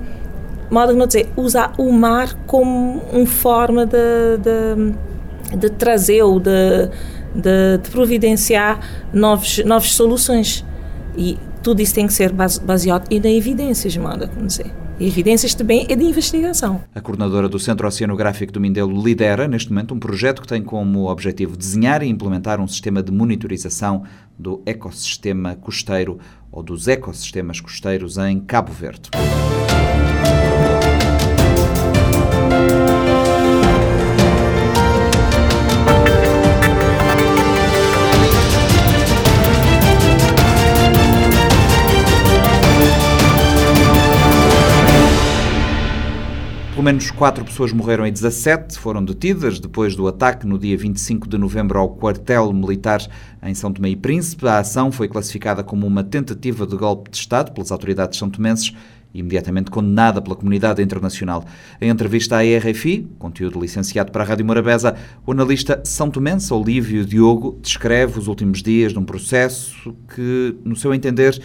[0.70, 3.96] modo de não dizer, usar o mar como uma forma de,
[4.38, 6.90] de, de trazer ou de,
[7.34, 8.80] de, de, providenciar
[9.12, 10.64] novos, novas soluções.
[11.16, 14.85] E tudo isso tem que ser baseado em evidências, modo de dizer.
[15.00, 16.82] Evidências também é de investigação.
[16.94, 21.10] A coordenadora do Centro Oceanográfico do Mindelo lidera, neste momento, um projeto que tem como
[21.10, 24.04] objetivo desenhar e implementar um sistema de monitorização
[24.38, 26.18] do ecossistema costeiro
[26.50, 29.10] ou dos ecossistemas costeiros em Cabo Verde.
[46.86, 51.36] Menos quatro pessoas morreram e 17 foram detidas depois do ataque no dia 25 de
[51.36, 53.04] novembro ao quartel militar
[53.42, 54.46] em São Tomé e Príncipe.
[54.46, 58.72] A ação foi classificada como uma tentativa de golpe de Estado pelas autoridades são-tomenses
[59.12, 61.44] e imediatamente condenada pela comunidade internacional.
[61.80, 64.94] Em entrevista à RFI, conteúdo licenciado para a Rádio Morabeza,
[65.26, 70.76] o analista são tomense Olívio Diogo descreve os últimos dias de um processo que, no
[70.76, 71.36] seu entender,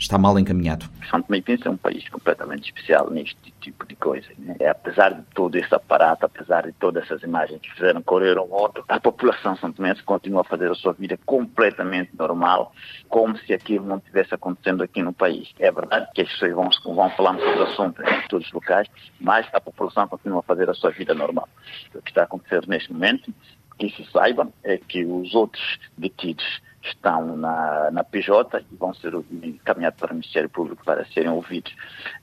[0.00, 0.86] está mal encaminhado.
[1.10, 4.26] São Tomé e Príncipe é um país completamente especial neste tipo de coisa.
[4.38, 4.56] Né?
[4.58, 8.46] É, apesar de todo esse aparato, apesar de todas essas imagens que fizeram correr o
[8.46, 12.72] mundo, a população são tomense continua a fazer a sua vida completamente normal,
[13.08, 15.52] como se aquilo não estivesse acontecendo aqui no país.
[15.58, 18.88] É verdade que as pessoas vão, vão falando sobre o assunto em todos os locais,
[19.20, 21.48] mas a população continua a fazer a sua vida normal.
[21.94, 23.32] O que está acontecendo neste momento,
[23.78, 26.44] que se saiba, é que os outros detidos
[26.82, 29.12] estão na, na PJ e vão ser
[29.42, 31.74] encaminhados para o Ministério Público para serem ouvidos.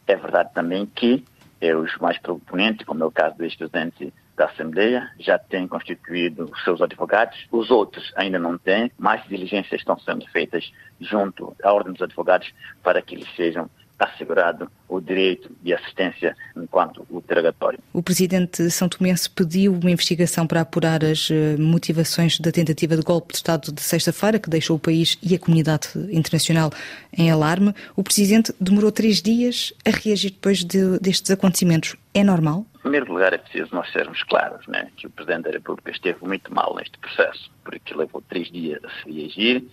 [0.05, 1.23] É verdade também que
[1.59, 6.51] é, os mais proponentes, como é o caso do ex-presidente da Assembleia, já têm constituído
[6.63, 7.47] seus advogados.
[7.51, 8.91] Os outros ainda não têm.
[8.97, 14.69] Mais diligências estão sendo feitas junto à Ordem dos Advogados para que eles sejam assegurado
[14.87, 17.79] o direito de assistência enquanto o interrogatório.
[17.93, 23.01] O presidente São Tomense pediu uma investigação para apurar as eh, motivações da tentativa de
[23.01, 26.71] golpe de Estado de sexta-feira, que deixou o país e a comunidade internacional
[27.17, 27.73] em alarme.
[27.95, 31.95] O presidente demorou três dias a reagir depois de, destes acontecimentos.
[32.13, 32.65] É normal?
[32.75, 36.19] Em primeiro lugar, é preciso nós sermos claros né, que o Presidente da República esteve
[36.25, 39.63] muito mal neste processo, porque levou três dias a reagir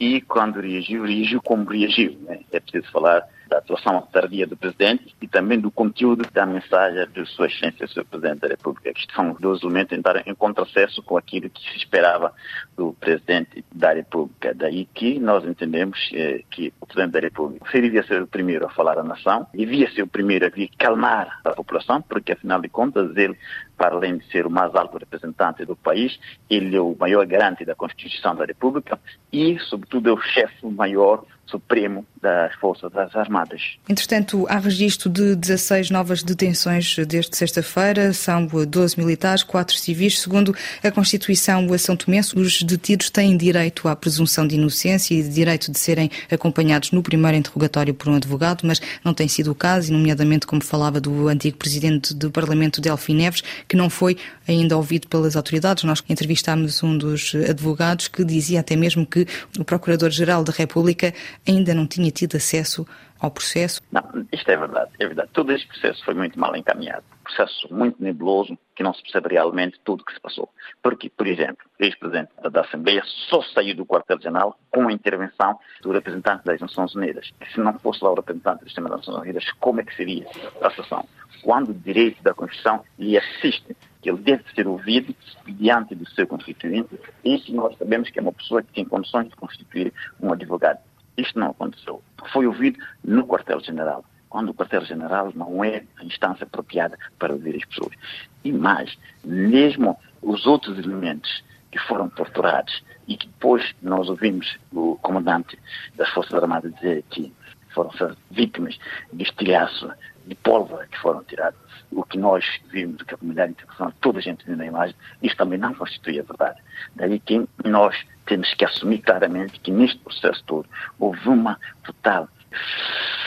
[0.00, 2.18] e, quando reagiu, reagiu como reagiu.
[2.22, 2.40] Né?
[2.52, 7.24] É preciso falar da atuação tardia do Presidente e também do conteúdo da mensagem de
[7.26, 8.04] Sua Excelência, Sr.
[8.04, 11.78] Presidente da República, que são dois elementos em entrar em contrassenso com aquilo que se
[11.78, 12.32] esperava
[12.76, 14.52] do Presidente da República.
[14.54, 18.70] Daí que nós entendemos eh, que o Presidente da República devia ser o primeiro a
[18.70, 22.68] falar à nação, devia ser o primeiro a vir calmar a população, porque afinal de
[22.68, 23.38] contas ele
[23.76, 27.64] para além de ser o mais alto representante do país, ele é o maior garante
[27.64, 28.98] da Constituição da República
[29.32, 33.76] e, sobretudo, é o chefe maior Supremo das Forças Armadas.
[33.88, 38.12] Entretanto, há registro de 16 novas detenções desde sexta-feira.
[38.12, 40.20] São 12 militares, 4 civis.
[40.20, 45.70] Segundo a Constituição São Tomense, os detidos têm direito à presunção de inocência e direito
[45.70, 49.92] de serem acompanhados no primeiro interrogatório por um advogado, mas não tem sido o caso,
[49.92, 54.16] nomeadamente como falava do antigo presidente do Parlamento, Delfim Neves, que não foi
[54.48, 55.84] ainda ouvido pelas autoridades.
[55.84, 59.26] Nós entrevistámos um dos advogados que dizia até mesmo que
[59.58, 61.12] o Procurador-Geral da República
[61.46, 62.86] ainda não tinha tido acesso
[63.20, 63.80] ao processo?
[63.90, 65.30] Não, isto é verdade, é verdade.
[65.32, 67.04] Todo este processo foi muito mal encaminhado.
[67.22, 70.50] Processo muito nebuloso, que não se percebe realmente tudo o que se passou.
[70.82, 75.90] Porque, por exemplo, o ex-presidente da Assembleia só saiu do quartel-general com a intervenção do
[75.90, 77.30] representante das Nações Unidas.
[77.52, 80.26] Se não fosse lá o representante do sistema das Nações Unidas, como é que seria
[80.60, 81.08] a sessão?
[81.42, 85.14] Quando o direito da Constituição lhe assiste que ele deve ser ouvido
[85.46, 89.36] diante do seu constituinte, e nós sabemos que é uma pessoa que tem condições de
[89.36, 90.78] constituir um advogado.
[91.16, 92.02] Isto não aconteceu.
[92.32, 97.64] Foi ouvido no quartel-general, quando o quartel-general não é a instância apropriada para ouvir as
[97.64, 97.94] pessoas.
[98.42, 104.96] E mais, mesmo os outros elementos que foram torturados e que depois nós ouvimos o
[105.02, 105.58] comandante
[105.96, 107.32] das Forças Armadas dizer que
[107.74, 107.90] foram
[108.30, 108.78] vítimas
[109.12, 109.90] de estilhaço,
[110.26, 111.58] de pólvora que foram tirados.
[111.90, 115.36] O que nós vimos, que a comunidade internacional, toda a gente viu na imagem, isso
[115.36, 116.60] também não constitui a verdade.
[116.94, 122.28] Daí que nós temos que assumir claramente que neste processo todo houve uma total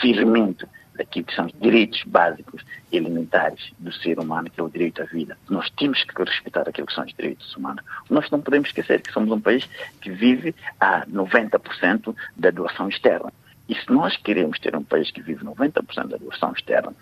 [0.00, 5.00] firmamento daquilo que são os direitos básicos elementares do ser humano, que é o direito
[5.00, 5.38] à vida.
[5.48, 7.84] Nós temos que respeitar aquilo que são os direitos humanos.
[8.10, 9.64] Nós não podemos esquecer que somos um país
[10.00, 13.32] que vive a 90% da doação externa.
[13.68, 16.94] E se nós queremos ter um país que vive 90% da doação externa,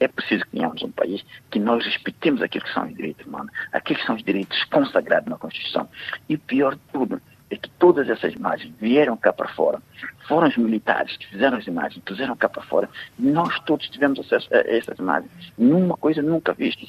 [0.00, 3.52] é preciso que tenhamos um país que nós respeitemos aquilo que são os direitos humanos,
[3.72, 5.88] aqueles que são os direitos consagrados na Constituição.
[6.28, 7.20] E pior de tudo
[7.54, 9.80] é que todas essas imagens vieram cá para fora.
[10.26, 12.88] Foram os militares que fizeram as imagens, puseram cá para fora.
[13.18, 15.30] Nós todos tivemos acesso a essas imagens.
[15.56, 16.84] Numa coisa nunca vista.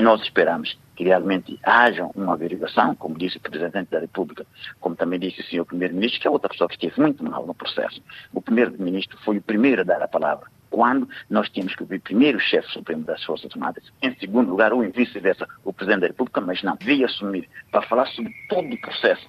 [0.00, 4.46] Nós esperamos que realmente haja uma averiguação, como disse o Presidente da República,
[4.80, 5.64] como também disse o Sr.
[5.64, 8.00] Primeiro-Ministro, que é outra pessoa que esteve muito mal no processo.
[8.32, 12.38] O Primeiro-Ministro foi o primeiro a dar a palavra, quando nós tínhamos que ouvir primeiro
[12.38, 16.06] o chefe supremo das Forças Armadas, em segundo lugar, ou em vice-versa, o Presidente da
[16.08, 19.24] República, mas não, veio assumir para falar sobre todo o processo.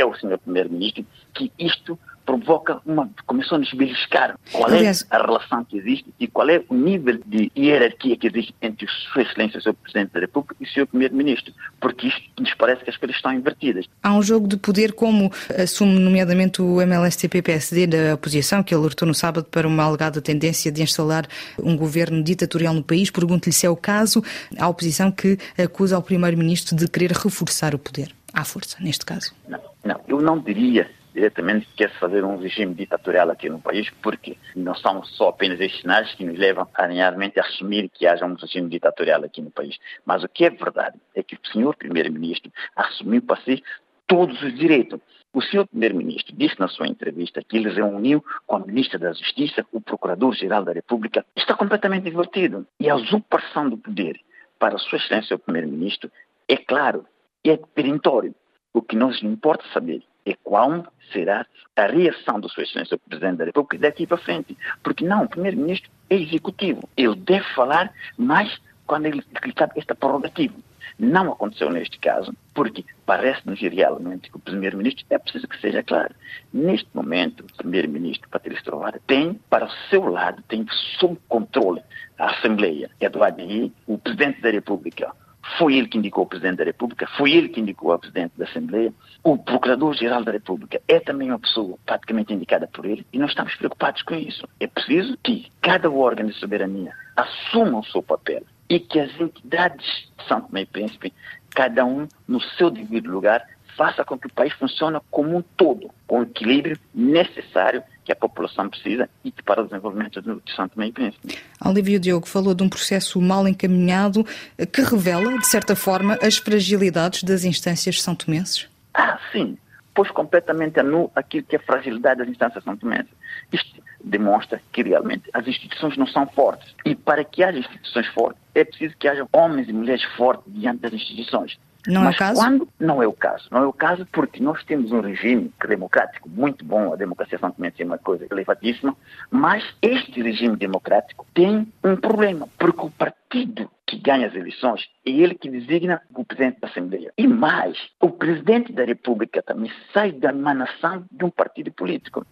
[0.00, 0.38] É o Sr.
[0.38, 3.10] Primeiro-Ministro que isto provoca uma.
[3.26, 7.18] começou a nos beliscar qual é a relação que existe e qual é o nível
[7.26, 9.74] de hierarquia que existe entre Sua Excelência, o Sr.
[9.74, 10.86] Presidente da República e o Sr.
[10.86, 13.86] Primeiro-Ministro, porque isto nos parece que as coisas estão invertidas.
[14.02, 19.14] Há um jogo de poder, como assume nomeadamente o MLSTP-PSD da oposição, que alertou no
[19.14, 21.26] sábado para uma alegada tendência de instalar
[21.58, 23.10] um governo ditatorial no país.
[23.10, 24.22] Pergunto-lhe se é o caso,
[24.56, 28.14] a oposição que acusa o Primeiro-Ministro de querer reforçar o poder.
[28.32, 29.34] À força, neste caso.
[29.48, 34.36] Não, não eu não diria diretamente quer fazer um regime ditatorial aqui no país, porque
[34.54, 38.34] não são só apenas estes sinais que nos levam a a assumir que haja um
[38.34, 39.76] regime ditatorial aqui no país.
[40.04, 43.62] Mas o que é verdade é que o senhor primeiro-ministro assumiu para si
[44.06, 45.00] todos os direitos.
[45.32, 49.64] O senhor primeiro-ministro disse na sua entrevista que ele reuniu com a ministra da Justiça,
[49.72, 51.24] o procurador-geral da República.
[51.36, 52.66] Está completamente invertido.
[52.80, 54.18] E a usurpação do poder
[54.58, 56.10] para a sua excelência o primeiro-ministro
[56.48, 57.06] é claro,
[57.44, 58.34] é perentório.
[58.72, 63.44] O que nos importa saber e qual será a reação do Sua Excelência, Presidente da
[63.46, 64.56] República, daqui para frente.
[64.82, 66.88] Porque não, o Primeiro-Ministro é executivo.
[66.96, 70.54] Ele deve falar mais quando ele tem esta prerrogativa.
[70.98, 76.14] Não aconteceu neste caso, porque parece-nos realmente que o Primeiro-Ministro é preciso que seja claro.
[76.52, 80.66] Neste momento, o Primeiro-Ministro Patrício Trovada tem para o seu lado, tem
[80.98, 81.82] sob controle
[82.18, 85.14] a Assembleia, Eduardo Henrique, o Presidente da República,
[85.58, 88.44] foi ele que indicou o Presidente da República, foi ele que indicou o Presidente da
[88.44, 88.92] Assembleia.
[89.22, 93.54] O Procurador-Geral da República é também uma pessoa praticamente indicada por ele e nós estamos
[93.56, 94.46] preocupados com isso.
[94.58, 100.08] É preciso que cada órgão de soberania assuma o seu papel e que as entidades
[100.16, 101.12] de São Tomé e Príncipe,
[101.50, 103.44] cada um no seu devido lugar,
[103.76, 108.16] faça com que o país funcione como um todo, com o equilíbrio necessário que a
[108.16, 111.38] população precisa e que para o desenvolvimento de São Tomé e Príncipe.
[111.64, 114.26] Olívio Diogo falou de um processo mal encaminhado
[114.72, 118.68] que revela, de certa forma, as fragilidades das instâncias são tomenses?
[118.92, 119.56] Ah, sim.
[119.94, 123.12] Pôs completamente a nu aquilo que é a fragilidade das instâncias são tomenses.
[123.52, 126.74] Isto demonstra que realmente as instituições não são fortes.
[126.84, 130.80] E para que haja instituições fortes, é preciso que haja homens e mulheres fortes diante
[130.80, 131.56] das instituições.
[131.86, 132.40] Não Mas é o caso?
[132.40, 133.48] Quando não é o caso.
[133.50, 137.84] Não é o caso porque nós temos um regime democrático muito bom, a democracia é
[137.84, 138.96] uma coisa elevadíssima,
[139.30, 145.10] mas este regime democrático tem um problema, porque o partido que ganha as eleições é
[145.10, 147.12] ele que designa o presidente da Assembleia.
[147.16, 152.26] E mais, o presidente da República também sai da emanação de um partido político.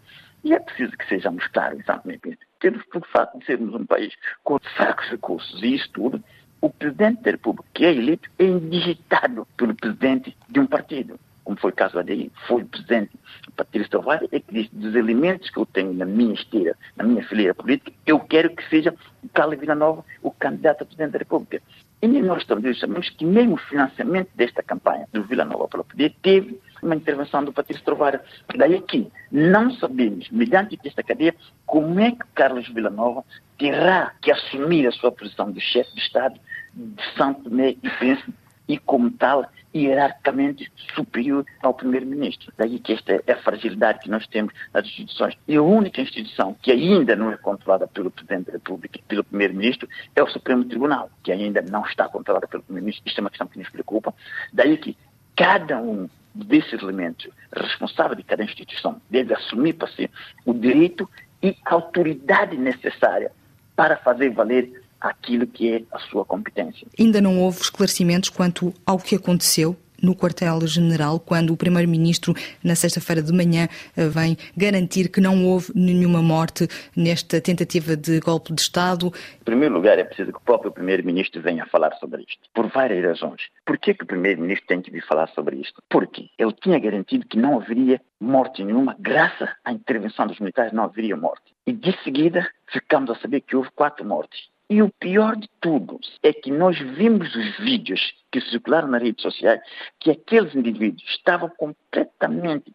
[0.44, 2.38] E é preciso que sejamos claros, exatamente.
[2.60, 6.22] Temos, por fato de sermos um país com fracos recursos e isso tudo,
[6.60, 11.18] o presidente da República, que é eleito, é indigitado pelo presidente de um partido.
[11.44, 13.10] Como foi o caso ADI, foi o presidente
[13.56, 17.26] Patrício Tavares, é que disse, dos elementos que eu tenho na minha esteira, na minha
[17.26, 21.60] fileira política, eu quero que seja o Carlos Nova o candidato a presidente da República.
[22.00, 25.84] E nós também sabemos que mesmo o financiamento desta campanha do Vila Nova para o
[25.84, 28.22] poder teve uma intervenção do Patrício Trovara.
[28.56, 31.34] Daí que não sabemos, mediante esta cadeia,
[31.66, 33.24] como é que Carlos Villanova
[33.58, 36.38] terá que assumir a sua posição de chefe de Estado
[36.74, 38.32] de São Tomé e Príncipe
[38.68, 42.52] e, como tal, hierarquicamente superior ao primeiro-ministro.
[42.56, 45.36] Daí que esta é a fragilidade que nós temos nas instituições.
[45.46, 49.24] E a única instituição que ainda não é controlada pelo Presidente da República e pelo
[49.24, 53.06] primeiro-ministro é o Supremo Tribunal, que ainda não está controlada pelo primeiro-ministro.
[53.06, 54.14] Isto é uma questão que nos preocupa.
[54.52, 54.96] Daí que
[55.34, 56.08] cada um
[56.44, 60.10] desses elementos responsável de cada instituição deve assumir para si
[60.44, 61.08] o direito
[61.42, 63.32] e a autoridade necessária
[63.74, 66.86] para fazer valer aquilo que é a sua competência.
[66.98, 73.22] Ainda não houve esclarecimentos quanto ao que aconteceu no quartel-general, quando o Primeiro-Ministro, na sexta-feira
[73.22, 78.60] de manhã, eh, vem garantir que não houve nenhuma morte nesta tentativa de golpe de
[78.60, 79.12] Estado.
[79.40, 83.04] Em primeiro lugar, é preciso que o próprio Primeiro-Ministro venha falar sobre isto, por várias
[83.04, 83.42] razões.
[83.64, 85.82] Por que, que o Primeiro-Ministro tem que vir falar sobre isto?
[85.88, 90.84] Porque ele tinha garantido que não haveria morte nenhuma, graças à intervenção dos militares não
[90.84, 91.54] haveria morte.
[91.66, 94.48] E de seguida ficamos a saber que houve quatro mortes.
[94.70, 99.22] E o pior de tudo é que nós vimos os vídeos que circularam nas redes
[99.22, 99.60] sociais
[99.98, 102.70] que aqueles indivíduos estavam completamente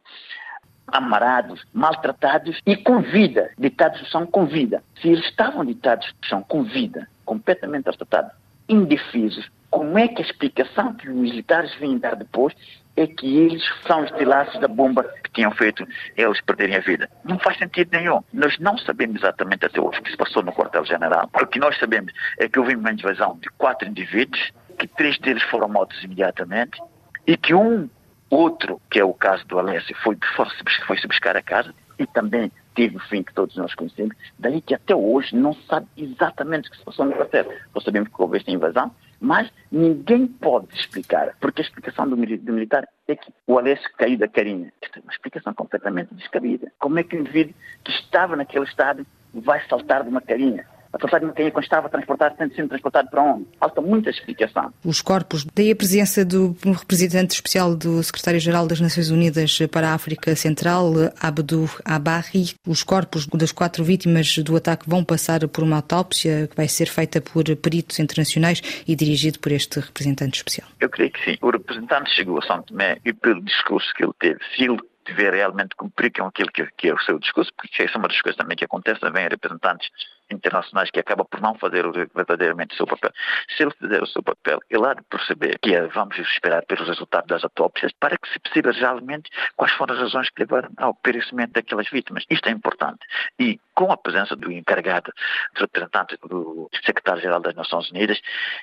[0.87, 4.83] amarados, maltratados e com vida, deitados no chão com vida.
[5.01, 8.31] Se eles estavam deitados no chão com vida, completamente maltratados,
[8.67, 12.55] indefesos, como é que a explicação que os militares vêm dar depois
[12.95, 15.85] é que eles são os tilaços da bomba que tinham feito
[16.15, 17.09] eles perderem a vida.
[17.23, 18.21] Não faz sentido nenhum.
[18.31, 21.29] Nós não sabemos exatamente até hoje o que se passou no quartel-general.
[21.33, 25.43] O que nós sabemos é que houve uma invasão de quatro indivíduos, que três deles
[25.43, 26.79] foram mortos imediatamente
[27.25, 27.89] e que um
[28.29, 30.17] outro, que é o caso do Alessio, foi,
[30.85, 34.15] foi se buscar a casa e também teve o fim que todos nós conhecemos.
[34.37, 37.51] Daí que até hoje não sabe exatamente o que se passou no quartel.
[37.73, 38.91] Nós sabemos que houve esta invasão,
[39.23, 44.17] mas ninguém pode explicar, porque a explicação do, do militar é que o Alessio caiu
[44.17, 44.69] da carinha.
[44.81, 46.69] Esta é uma explicação completamente descabida.
[46.77, 47.55] Como é que um indivíduo
[47.85, 50.67] que estava naquele estado vai saltar de uma carinha?
[50.93, 53.47] A passagem de quando estava transportado, tendo sido transportado para onde?
[53.59, 54.71] Falta muita explicação.
[54.85, 59.93] Os corpos, daí a presença do representante especial do secretário-geral das Nações Unidas para a
[59.95, 65.77] África Central, Abdou Abarri, os corpos das quatro vítimas do ataque vão passar por uma
[65.77, 70.67] autópsia que vai ser feita por peritos internacionais e dirigido por este representante especial.
[70.79, 71.37] Eu creio que sim.
[71.41, 75.33] O representante chegou a São Tomé e pelo discurso que ele teve, se ele tiver
[75.33, 78.21] realmente cumprir com aquilo que, que é o seu discurso, porque essa é uma das
[78.21, 79.89] coisas também que acontece, vem representantes
[80.33, 83.11] internacionais que acabam por não fazer verdadeiramente o seu papel.
[83.55, 86.87] Se ele fizer o seu papel, ele há de perceber que é, vamos esperar pelos
[86.87, 90.93] resultados das autópsias para que se perceba realmente quais foram as razões que levaram ao
[90.95, 92.25] perecimento daquelas vítimas.
[92.29, 92.99] Isto é importante.
[93.39, 95.11] E com a presença do encarregado,
[95.55, 98.19] do representante do secretário-geral das Nações Unidas,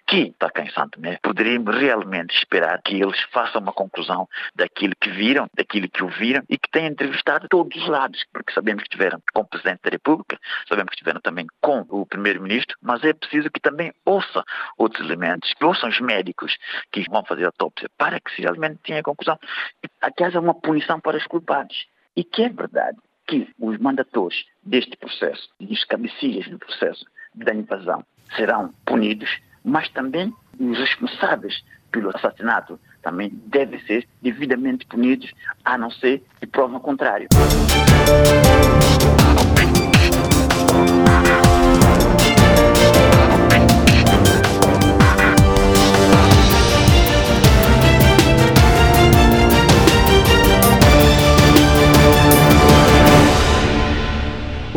[0.07, 4.95] que está cá em Santo Tomé, poderíamos realmente esperar que eles façam uma conclusão daquilo
[5.01, 8.89] que viram, daquilo que ouviram e que tenham entrevistado todos os lados, porque sabemos que
[8.89, 10.39] estiveram com o Presidente da República,
[10.69, 14.45] sabemos que estiveram também com o primeiro-ministro, mas é preciso que também ouça
[14.79, 16.57] outros elementos, que ouçam os médicos
[16.93, 19.39] que vão fazer a autópsia, para que se realmente tenha conclusão
[20.17, 21.87] que haja uma punição para os culpados.
[22.17, 22.99] E que é verdade
[23.31, 28.05] que os mandatores deste processo e os cabecilhas do processo da invasão
[28.37, 31.63] serão punidos, mas também os responsáveis
[31.93, 35.33] pelo assassinato também devem ser devidamente punidos,
[35.65, 36.81] a não ser que provam o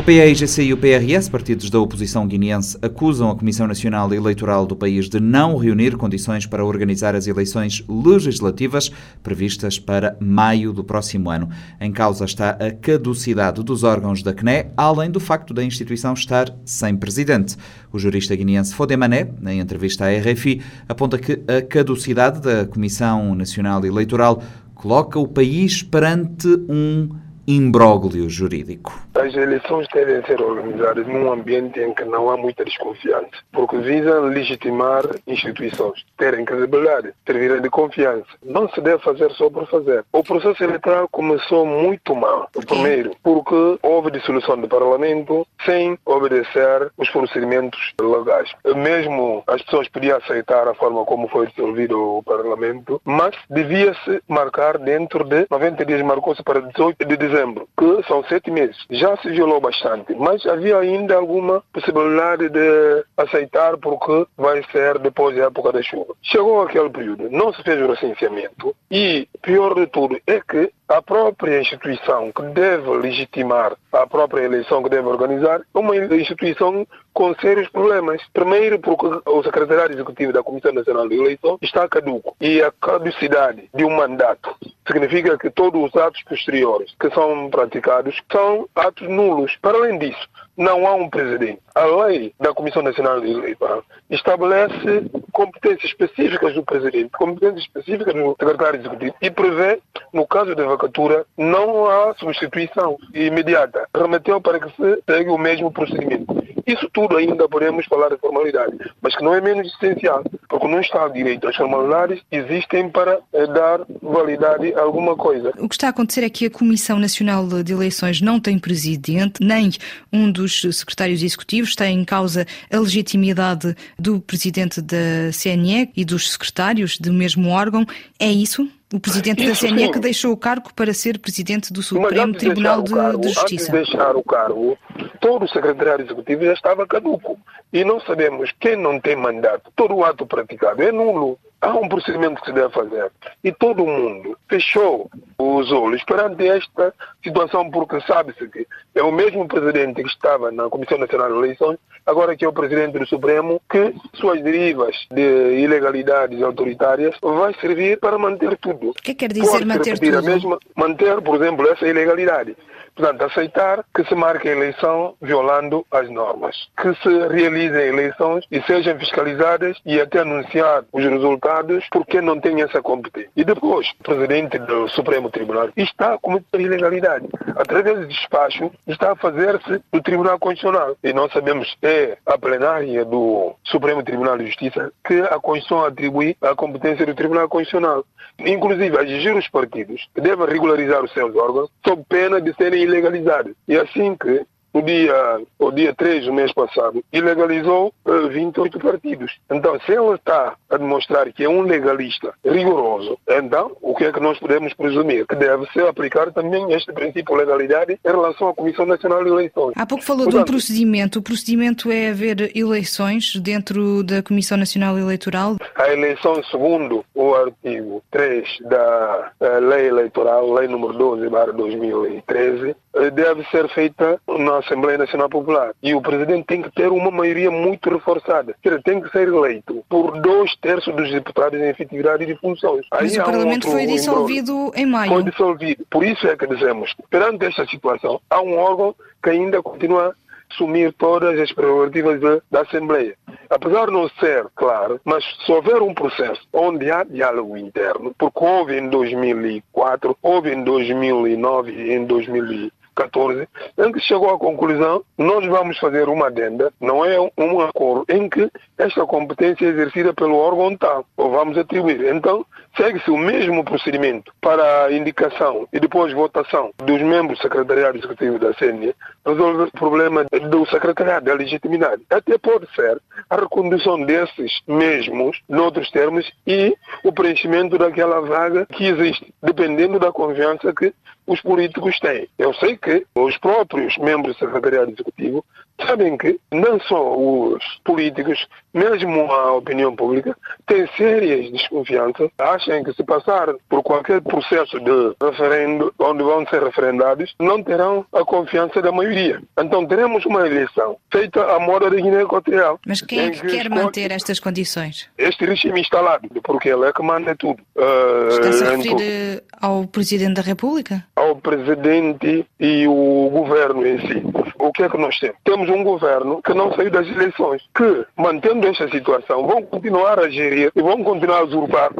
[0.06, 5.08] PAIGC e o PRS, partidos da oposição guineense, acusam a Comissão Nacional Eleitoral do país
[5.08, 8.91] de não reunir condições para organizar as eleições legislativas
[9.24, 11.47] previstas para maio do próximo ano.
[11.80, 16.54] Em causa está a caducidade dos órgãos da CNE, além do facto da instituição estar
[16.66, 17.56] sem presidente.
[17.89, 23.86] O jurista guineense Fodemané, em entrevista à RFI, aponta que a caducidade da Comissão Nacional
[23.86, 24.43] Eleitoral
[24.76, 28.93] coloca o país perante um imbróglio jurídico.
[29.15, 34.25] As eleições devem ser organizadas num ambiente em que não há muita desconfiança, porque visam
[34.25, 38.25] legitimar instituições, terem credibilidade, servirem de confiança.
[38.43, 40.03] Não se deve fazer só por fazer.
[40.11, 42.49] O processo eleitoral começou muito mal.
[42.65, 48.51] Primeiro, porque houve dissolução do Parlamento sem obedecer os procedimentos legais.
[48.75, 54.77] Mesmo as pessoas podiam aceitar a forma como foi dissolvido o Parlamento, mas devia-se marcar
[54.77, 59.29] dentro de 90 dias, marcou-se para 18 de dezembro, que são sete meses, já se
[59.29, 65.71] violou bastante, mas havia ainda alguma possibilidade de aceitar porque vai ser depois da época
[65.71, 66.13] da chuva.
[66.21, 71.01] Chegou aquele período, não se fez o recenseamento e, pior de tudo, é que a
[71.01, 77.67] própria instituição que deve legitimar a própria eleição que deve organizar uma instituição com sérios
[77.69, 78.21] problemas.
[78.31, 83.69] Primeiro, porque o secretariado executivo da Comissão Nacional de Eleição está caduco e a caducidade
[83.73, 89.57] de um mandato significa que todos os atos posteriores que são praticados são atos nulos.
[89.61, 91.60] Para além disso, não há um presidente.
[91.76, 98.36] A lei da Comissão Nacional de Eleição estabelece competências específicas do presidente, competências específicas do
[98.39, 99.80] secretário executivo e prevê,
[100.14, 103.88] no caso de vacatura, não há substituição imediata.
[103.95, 106.43] Remeteu para que se segue o mesmo procedimento.
[106.66, 110.80] Isso tudo ainda podemos falar de formalidade, mas que não é menos essencial, porque no
[110.80, 115.51] Estado de Direito as formalidades existem para eh, dar validade a alguma coisa.
[115.58, 119.43] O que está a acontecer é que a Comissão Nacional de Eleições não tem presidente,
[119.43, 119.72] nem
[120.12, 126.31] um dos secretários executivos, tem em causa a legitimidade do presidente da CNE e dos
[126.31, 127.85] secretários do mesmo órgão.
[128.19, 128.67] É isso?
[128.93, 132.83] O presidente Isso, da CNE que deixou o cargo para ser presidente do Supremo Tribunal
[132.83, 133.75] de, cargo, de, Justiça.
[133.75, 134.77] Antes de deixar o cargo,
[135.19, 137.39] todo o secretário executivo já estava caduco.
[137.73, 139.71] E não sabemos quem não tem mandato.
[139.75, 141.39] Todo o ato praticado é nulo.
[141.64, 143.09] Há um procedimento que se deve fazer.
[143.41, 146.93] E todo mundo fechou os olhos perante esta
[147.24, 151.80] situação, porque sabe-se que é o mesmo presidente que estava na Comissão Nacional de Eleições,
[152.05, 157.97] agora que é o presidente do Supremo, que suas derivas de ilegalidades autoritárias vai servir
[157.97, 158.89] para manter tudo.
[158.89, 160.18] O que quer dizer Pode manter tudo?
[160.18, 162.57] A mesma, manter, por exemplo, essa ilegalidade.
[162.95, 168.61] Portanto, aceitar que se marque a eleição violando as normas, que se realizem eleições e
[168.63, 173.31] sejam fiscalizadas e até anunciar os resultados porque não tem essa competência.
[173.35, 177.27] E depois, o presidente do Supremo Tribunal está a cometer ilegalidade.
[177.55, 180.95] Através do despacho, está a fazer-se do Tribunal Constitucional.
[181.03, 186.37] E nós sabemos é a plenária do Supremo Tribunal de Justiça que a Constituição atribui
[186.41, 188.05] a competência do Tribunal Constitucional.
[188.39, 193.53] Inclusive, exigir os partidos que devem regularizar os seus órgãos sob pena de serem ilegalizados.
[193.67, 198.80] E assim que no dia, o dia 3 do mês passado, ilegalizou uh, eh, 28
[198.80, 199.32] partidos.
[199.49, 204.11] Então, se ele está a demonstrar que é um legalista rigoroso, então, o que é
[204.11, 205.28] que nós podemos presumir?
[205.28, 209.74] Que deve-se aplicar também este princípio de legalidade em relação à Comissão Nacional de Eleições.
[209.76, 211.19] Há pouco falou Portanto, de um procedimento.
[211.19, 215.57] O procedimento é haver eleições dentro da Comissão Nacional Eleitoral?
[215.76, 222.92] A eleição, segundo o artigo 3 da uh, Lei Eleitoral, Lei número 12, 2013, uh,
[223.13, 225.73] deve ser feita na Assembleia Nacional Popular.
[225.81, 228.55] E o presidente tem que ter uma maioria muito reforçada.
[228.83, 232.85] Tem que ser eleito por dois terços dos deputados em efetividade de funções.
[232.91, 235.11] Mas Aí o Parlamento um foi dissolvido em maio.
[235.11, 235.85] Foi dissolvido.
[235.89, 240.15] Por isso é que dizemos, perante esta situação, há um órgão que ainda continua
[240.53, 243.15] assumir todas as prerrogativas da Assembleia.
[243.49, 248.43] Apesar de não ser claro, mas se houver um processo onde há diálogo interno, porque
[248.43, 255.03] houve em 2004, houve em 2009 e em 2000 14, em que chegou à conclusão,
[255.17, 260.13] nós vamos fazer uma adenda, não é um acordo, em que esta competência é exercida
[260.13, 262.13] pelo órgão tal, ou vamos atribuir.
[262.13, 262.45] Então,
[262.77, 268.39] segue-se o mesmo procedimento para a indicação e depois votação dos membros do secretariado executivo
[268.39, 272.03] da CNE, resolver o problema do secretariado da legitimidade.
[272.09, 278.85] Até pode ser a recondução desses mesmos, noutros termos, e o preenchimento daquela vaga que
[278.85, 280.93] existe, dependendo da confiança que
[281.26, 282.28] os políticos têm.
[282.38, 285.45] Eu sei que os próprios membros do secretariado executivo
[285.86, 292.93] sabem que não só os políticos, mesmo a opinião pública, têm sérias desconfianças, acham que
[292.93, 298.82] se passar por qualquer processo de referendo, onde vão ser referendados, não terão a confiança
[298.82, 299.41] da maioria.
[299.59, 302.80] Então teremos uma eleição feita à moda da Guiné Equatorial.
[302.86, 305.09] Mas quem é que, que quer manter estas condições?
[305.17, 307.61] Este regime instalado, porque ele é que manda tudo.
[307.76, 311.05] Uh, Está-se a referir ao Presidente da República?
[311.15, 314.42] Ao Presidente e o Governo em si.
[314.60, 315.38] O que é que nós temos?
[315.43, 320.30] Temos um governo que não saiu das eleições, que, mantendo esta situação, vão continuar a
[320.30, 321.91] gerir e vão continuar a usurpar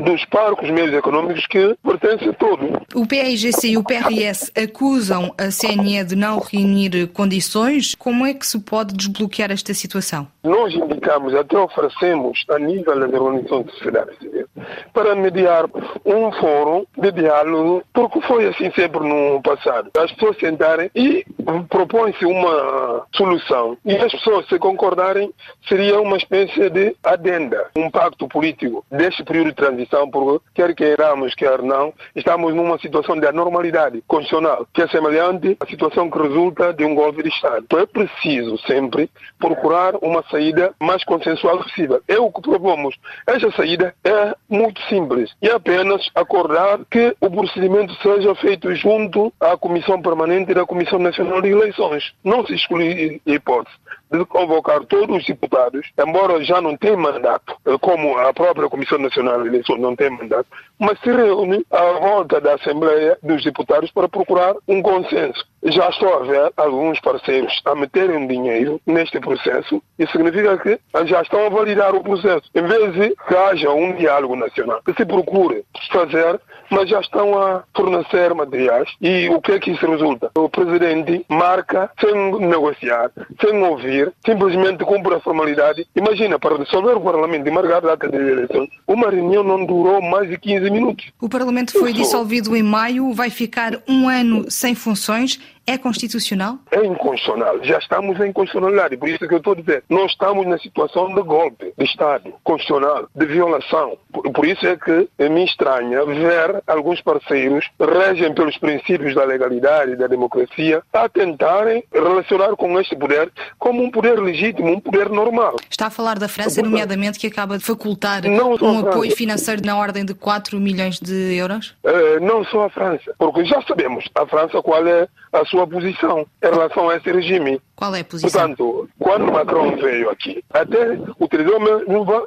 [0.00, 2.70] dos parcos meios econômicos que pertencem a todos.
[2.94, 7.94] O PIGC e o PRS acusam a CNE de não reunir condições.
[7.94, 10.26] Como é que se pode desbloquear esta situação?
[10.42, 14.46] Nós indicamos, até oferecemos a nível das organizações de sociedade civil,
[14.92, 15.66] para mediar
[16.04, 19.90] um fórum de diálogo, porque foi assim sempre no passado.
[19.96, 21.24] As pessoas sentarem e
[21.68, 23.76] propõem-se uma solução.
[23.84, 25.32] E as pessoas, se concordarem,
[25.68, 30.74] seria uma espécie de adenda, um pacto político deste período de transição Constituição, porque quer
[30.74, 36.18] queiramos, quer não, estamos numa situação de anormalidade constitucional, que é semelhante à situação que
[36.18, 37.64] resulta de um golpe de Estado.
[37.64, 42.00] Então é preciso sempre procurar uma saída mais consensual possível.
[42.06, 42.94] É o que propomos.
[43.26, 49.32] Esta saída é muito simples e é apenas acordar que o procedimento seja feito junto
[49.40, 52.12] à Comissão Permanente da Comissão Nacional de Eleições.
[52.24, 53.76] Não se exclui hipótese
[54.10, 59.42] de convocar todos os deputados, embora já não tenham mandato, como a própria Comissão Nacional
[59.42, 60.46] de Eleições não tem mandato,
[60.78, 65.44] mas se reúne à volta da Assembleia dos Deputados para procurar um consenso.
[65.64, 71.20] Já estou a ver alguns parceiros a meterem dinheiro neste processo e significa que já
[71.20, 72.50] estão a validar o processo.
[72.54, 76.40] Em vez de que haja um diálogo nacional, que se procure fazer,
[76.70, 78.88] mas já estão a fornecer materiais.
[79.02, 80.30] E o que é que isso resulta?
[80.34, 85.86] O presidente marca sem negociar, sem ouvir, simplesmente cumpre a formalidade.
[85.94, 90.00] Imagina, para dissolver o Parlamento e marcar a data de eleições, uma reunião não durou
[90.02, 91.06] mais de 15 minutos.
[91.20, 95.38] O Parlamento foi dissolvido em maio, vai ficar um ano sem funções
[95.70, 96.58] é constitucional?
[96.70, 97.62] É inconstitucional.
[97.62, 98.96] Já estamos em inconstitucionalidade.
[98.96, 99.84] Por isso que eu estou a dizer.
[99.88, 103.96] Nós estamos na situação de golpe de Estado constitucional, de violação.
[104.12, 109.92] Por, por isso é que me estranha ver alguns parceiros regem pelos princípios da legalidade
[109.92, 115.08] e da democracia a tentarem relacionar com este poder como um poder legítimo, um poder
[115.08, 115.56] normal.
[115.68, 119.76] Está a falar da França, nomeadamente, que acaba de facultar não um apoio financeiro na
[119.76, 121.76] ordem de 4 milhões de euros?
[121.84, 126.26] Uh, não só a França, porque já sabemos a França qual é a sua posição
[126.42, 127.60] em relação a esse regime.
[127.76, 128.54] Qual é a posição?
[128.54, 131.58] Portanto, quando Macron veio aqui, até utilizou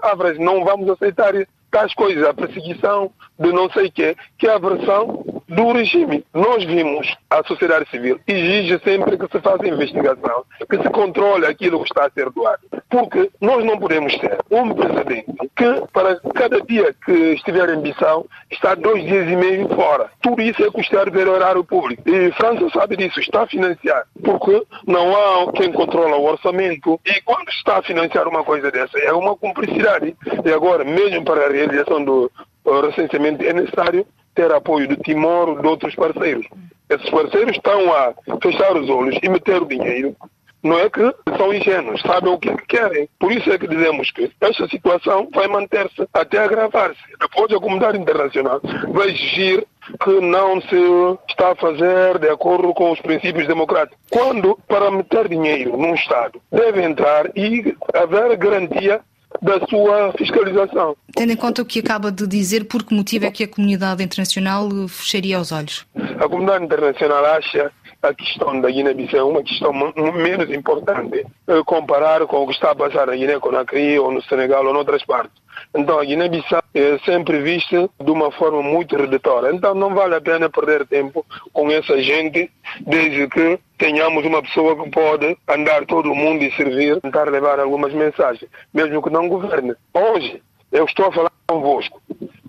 [0.01, 1.33] a frase, não vamos aceitar
[1.71, 6.25] tais coisas, a perseguição de não sei o quê, que é a versão do regime.
[6.33, 11.79] Nós vimos a sociedade civil exige sempre que se faça investigação, que se controle aquilo
[11.79, 12.61] que está a ser doado.
[12.89, 18.25] Porque nós não podemos ter um presidente que, para cada dia que estiver em missão,
[18.51, 20.09] está dois dias e meio fora.
[20.21, 22.03] Tudo isso é custar ver o horário público.
[22.07, 24.03] E França sabe disso, está a financiar.
[24.23, 26.99] Porque não há quem controla o orçamento.
[27.05, 30.15] E quando está a financiar uma coisa dessa, é uma cumplicidade.
[30.45, 32.31] E agora, mesmo para a realização do
[32.65, 34.05] recenseamento, é necessário
[34.35, 36.47] ter apoio de Timor de outros parceiros.
[36.89, 40.15] Esses parceiros estão a fechar os olhos e meter o dinheiro.
[40.61, 43.09] Não é que são ingênuos, sabem o é que querem.
[43.19, 47.01] Por isso é que dizemos que esta situação vai manter-se até agravar-se.
[47.19, 48.61] Depois a comunidade internacional
[48.93, 49.67] vai exigir
[50.01, 53.97] que não se está a fazer de acordo com os princípios democráticos.
[54.09, 59.01] Quando, para meter dinheiro num Estado, deve entrar e haver garantia
[59.43, 60.95] da sua fiscalização.
[61.13, 64.01] Tendo em conta o que acaba de dizer, por que motivo é que a comunidade
[64.01, 65.85] internacional fecharia os olhos?
[66.19, 67.71] A comunidade internacional acha
[68.03, 72.75] a questão da Guiné-Bissau uma questão menos importante eh, comparar com o que está a
[72.75, 75.41] passar na Guiné-Conakry ou no Senegal ou noutras partes.
[75.73, 79.55] Então a Guiné-Bissau é sempre vista de uma forma muito redutora.
[79.55, 82.51] Então não vale a pena perder tempo com essa gente,
[82.81, 87.57] desde que tenhamos uma pessoa que pode andar todo o mundo e servir, tentar levar
[87.57, 89.75] algumas mensagens, mesmo que não governe.
[89.93, 90.43] Hoje,
[90.73, 92.01] eu estou a falar convosco,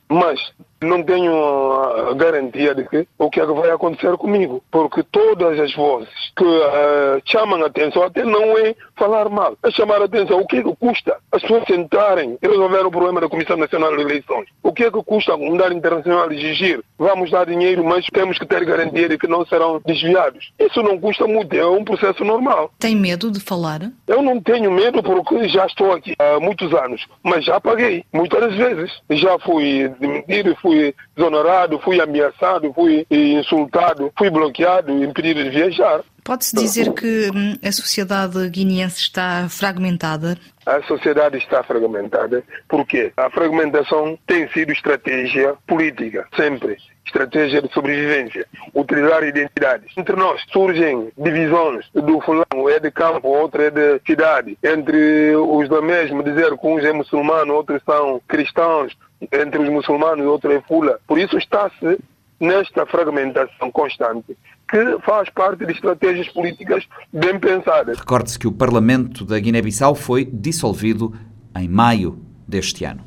[0.09, 0.41] mas
[0.85, 1.73] não tenho
[2.11, 6.09] a garantia de que o que é que vai acontecer comigo, porque todas as vozes
[6.37, 10.47] que uh, chamam a atenção até não é falar mal, é chamar a atenção o
[10.47, 14.03] que é que custa as pessoas sentarem e resolver o problema da Comissão Nacional de
[14.03, 14.49] Eleições.
[14.63, 16.83] O que é que custa a comunidade internacional exigir?
[16.99, 20.53] Vamos dar dinheiro, mas temos que ter garantia de que não serão desviados.
[20.59, 22.71] Isso não custa muito, é um processo normal.
[22.79, 23.81] Tem medo de falar?
[24.07, 28.55] Eu não tenho medo porque já estou aqui há muitos anos, mas já paguei muitas
[28.55, 28.91] vezes.
[29.11, 36.03] Já fui demitido, fui fui desonorado, fui ameaçado, fui insultado, fui bloqueado, impedido de viajar.
[36.25, 40.39] Pode-se dizer que hum, a sociedade guineense está fragmentada?
[40.65, 42.43] A sociedade está fragmentada.
[42.67, 43.13] Por quê?
[43.17, 46.79] A fragmentação tem sido estratégia política, sempre.
[47.05, 48.47] Estratégia de sobrevivência.
[48.75, 49.93] Utilizar identidades.
[49.97, 54.59] Entre nós surgem divisões do fulano é de campo, outro é de cidade.
[54.63, 58.97] Entre os da mesmo, dizer que uns é muçulmano, outros são cristãos.
[59.33, 60.99] Entre os muçulmanos, outro é fula.
[61.07, 61.99] Por isso está-se
[62.41, 64.37] nesta fragmentação constante
[64.69, 67.99] que faz parte de estratégias políticas bem pensadas.
[67.99, 71.15] Recorde-se que o Parlamento da Guiné-Bissau foi dissolvido
[71.57, 73.05] em maio deste ano.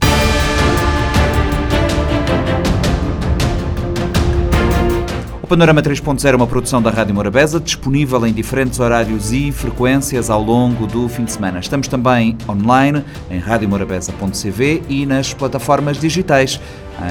[5.48, 10.30] O Panorama 3.0 é uma produção da Rádio Morabeza, disponível em diferentes horários e frequências
[10.30, 11.60] ao longo do fim de semana.
[11.60, 16.60] Estamos também online em radiomorabeza.cv e nas plataformas digitais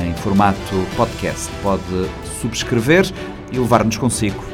[0.04, 0.58] em formato
[0.98, 1.50] podcast.
[1.62, 1.82] Pode
[2.42, 3.10] subscrever
[3.50, 4.44] e levar-nos consigo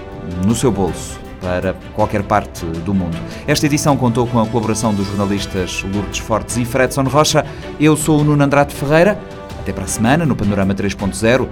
[0.47, 3.19] no seu bolso para qualquer parte do mundo.
[3.49, 7.45] Esta edição contou com a colaboração dos jornalistas Lourdes Fortes e Fredson Rocha.
[7.81, 9.19] Eu sou o Nuno Andrade Ferreira.
[9.59, 11.49] Até para a semana no Panorama 3.0, o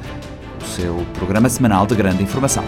[0.71, 2.65] seu programa semanal de grande informação.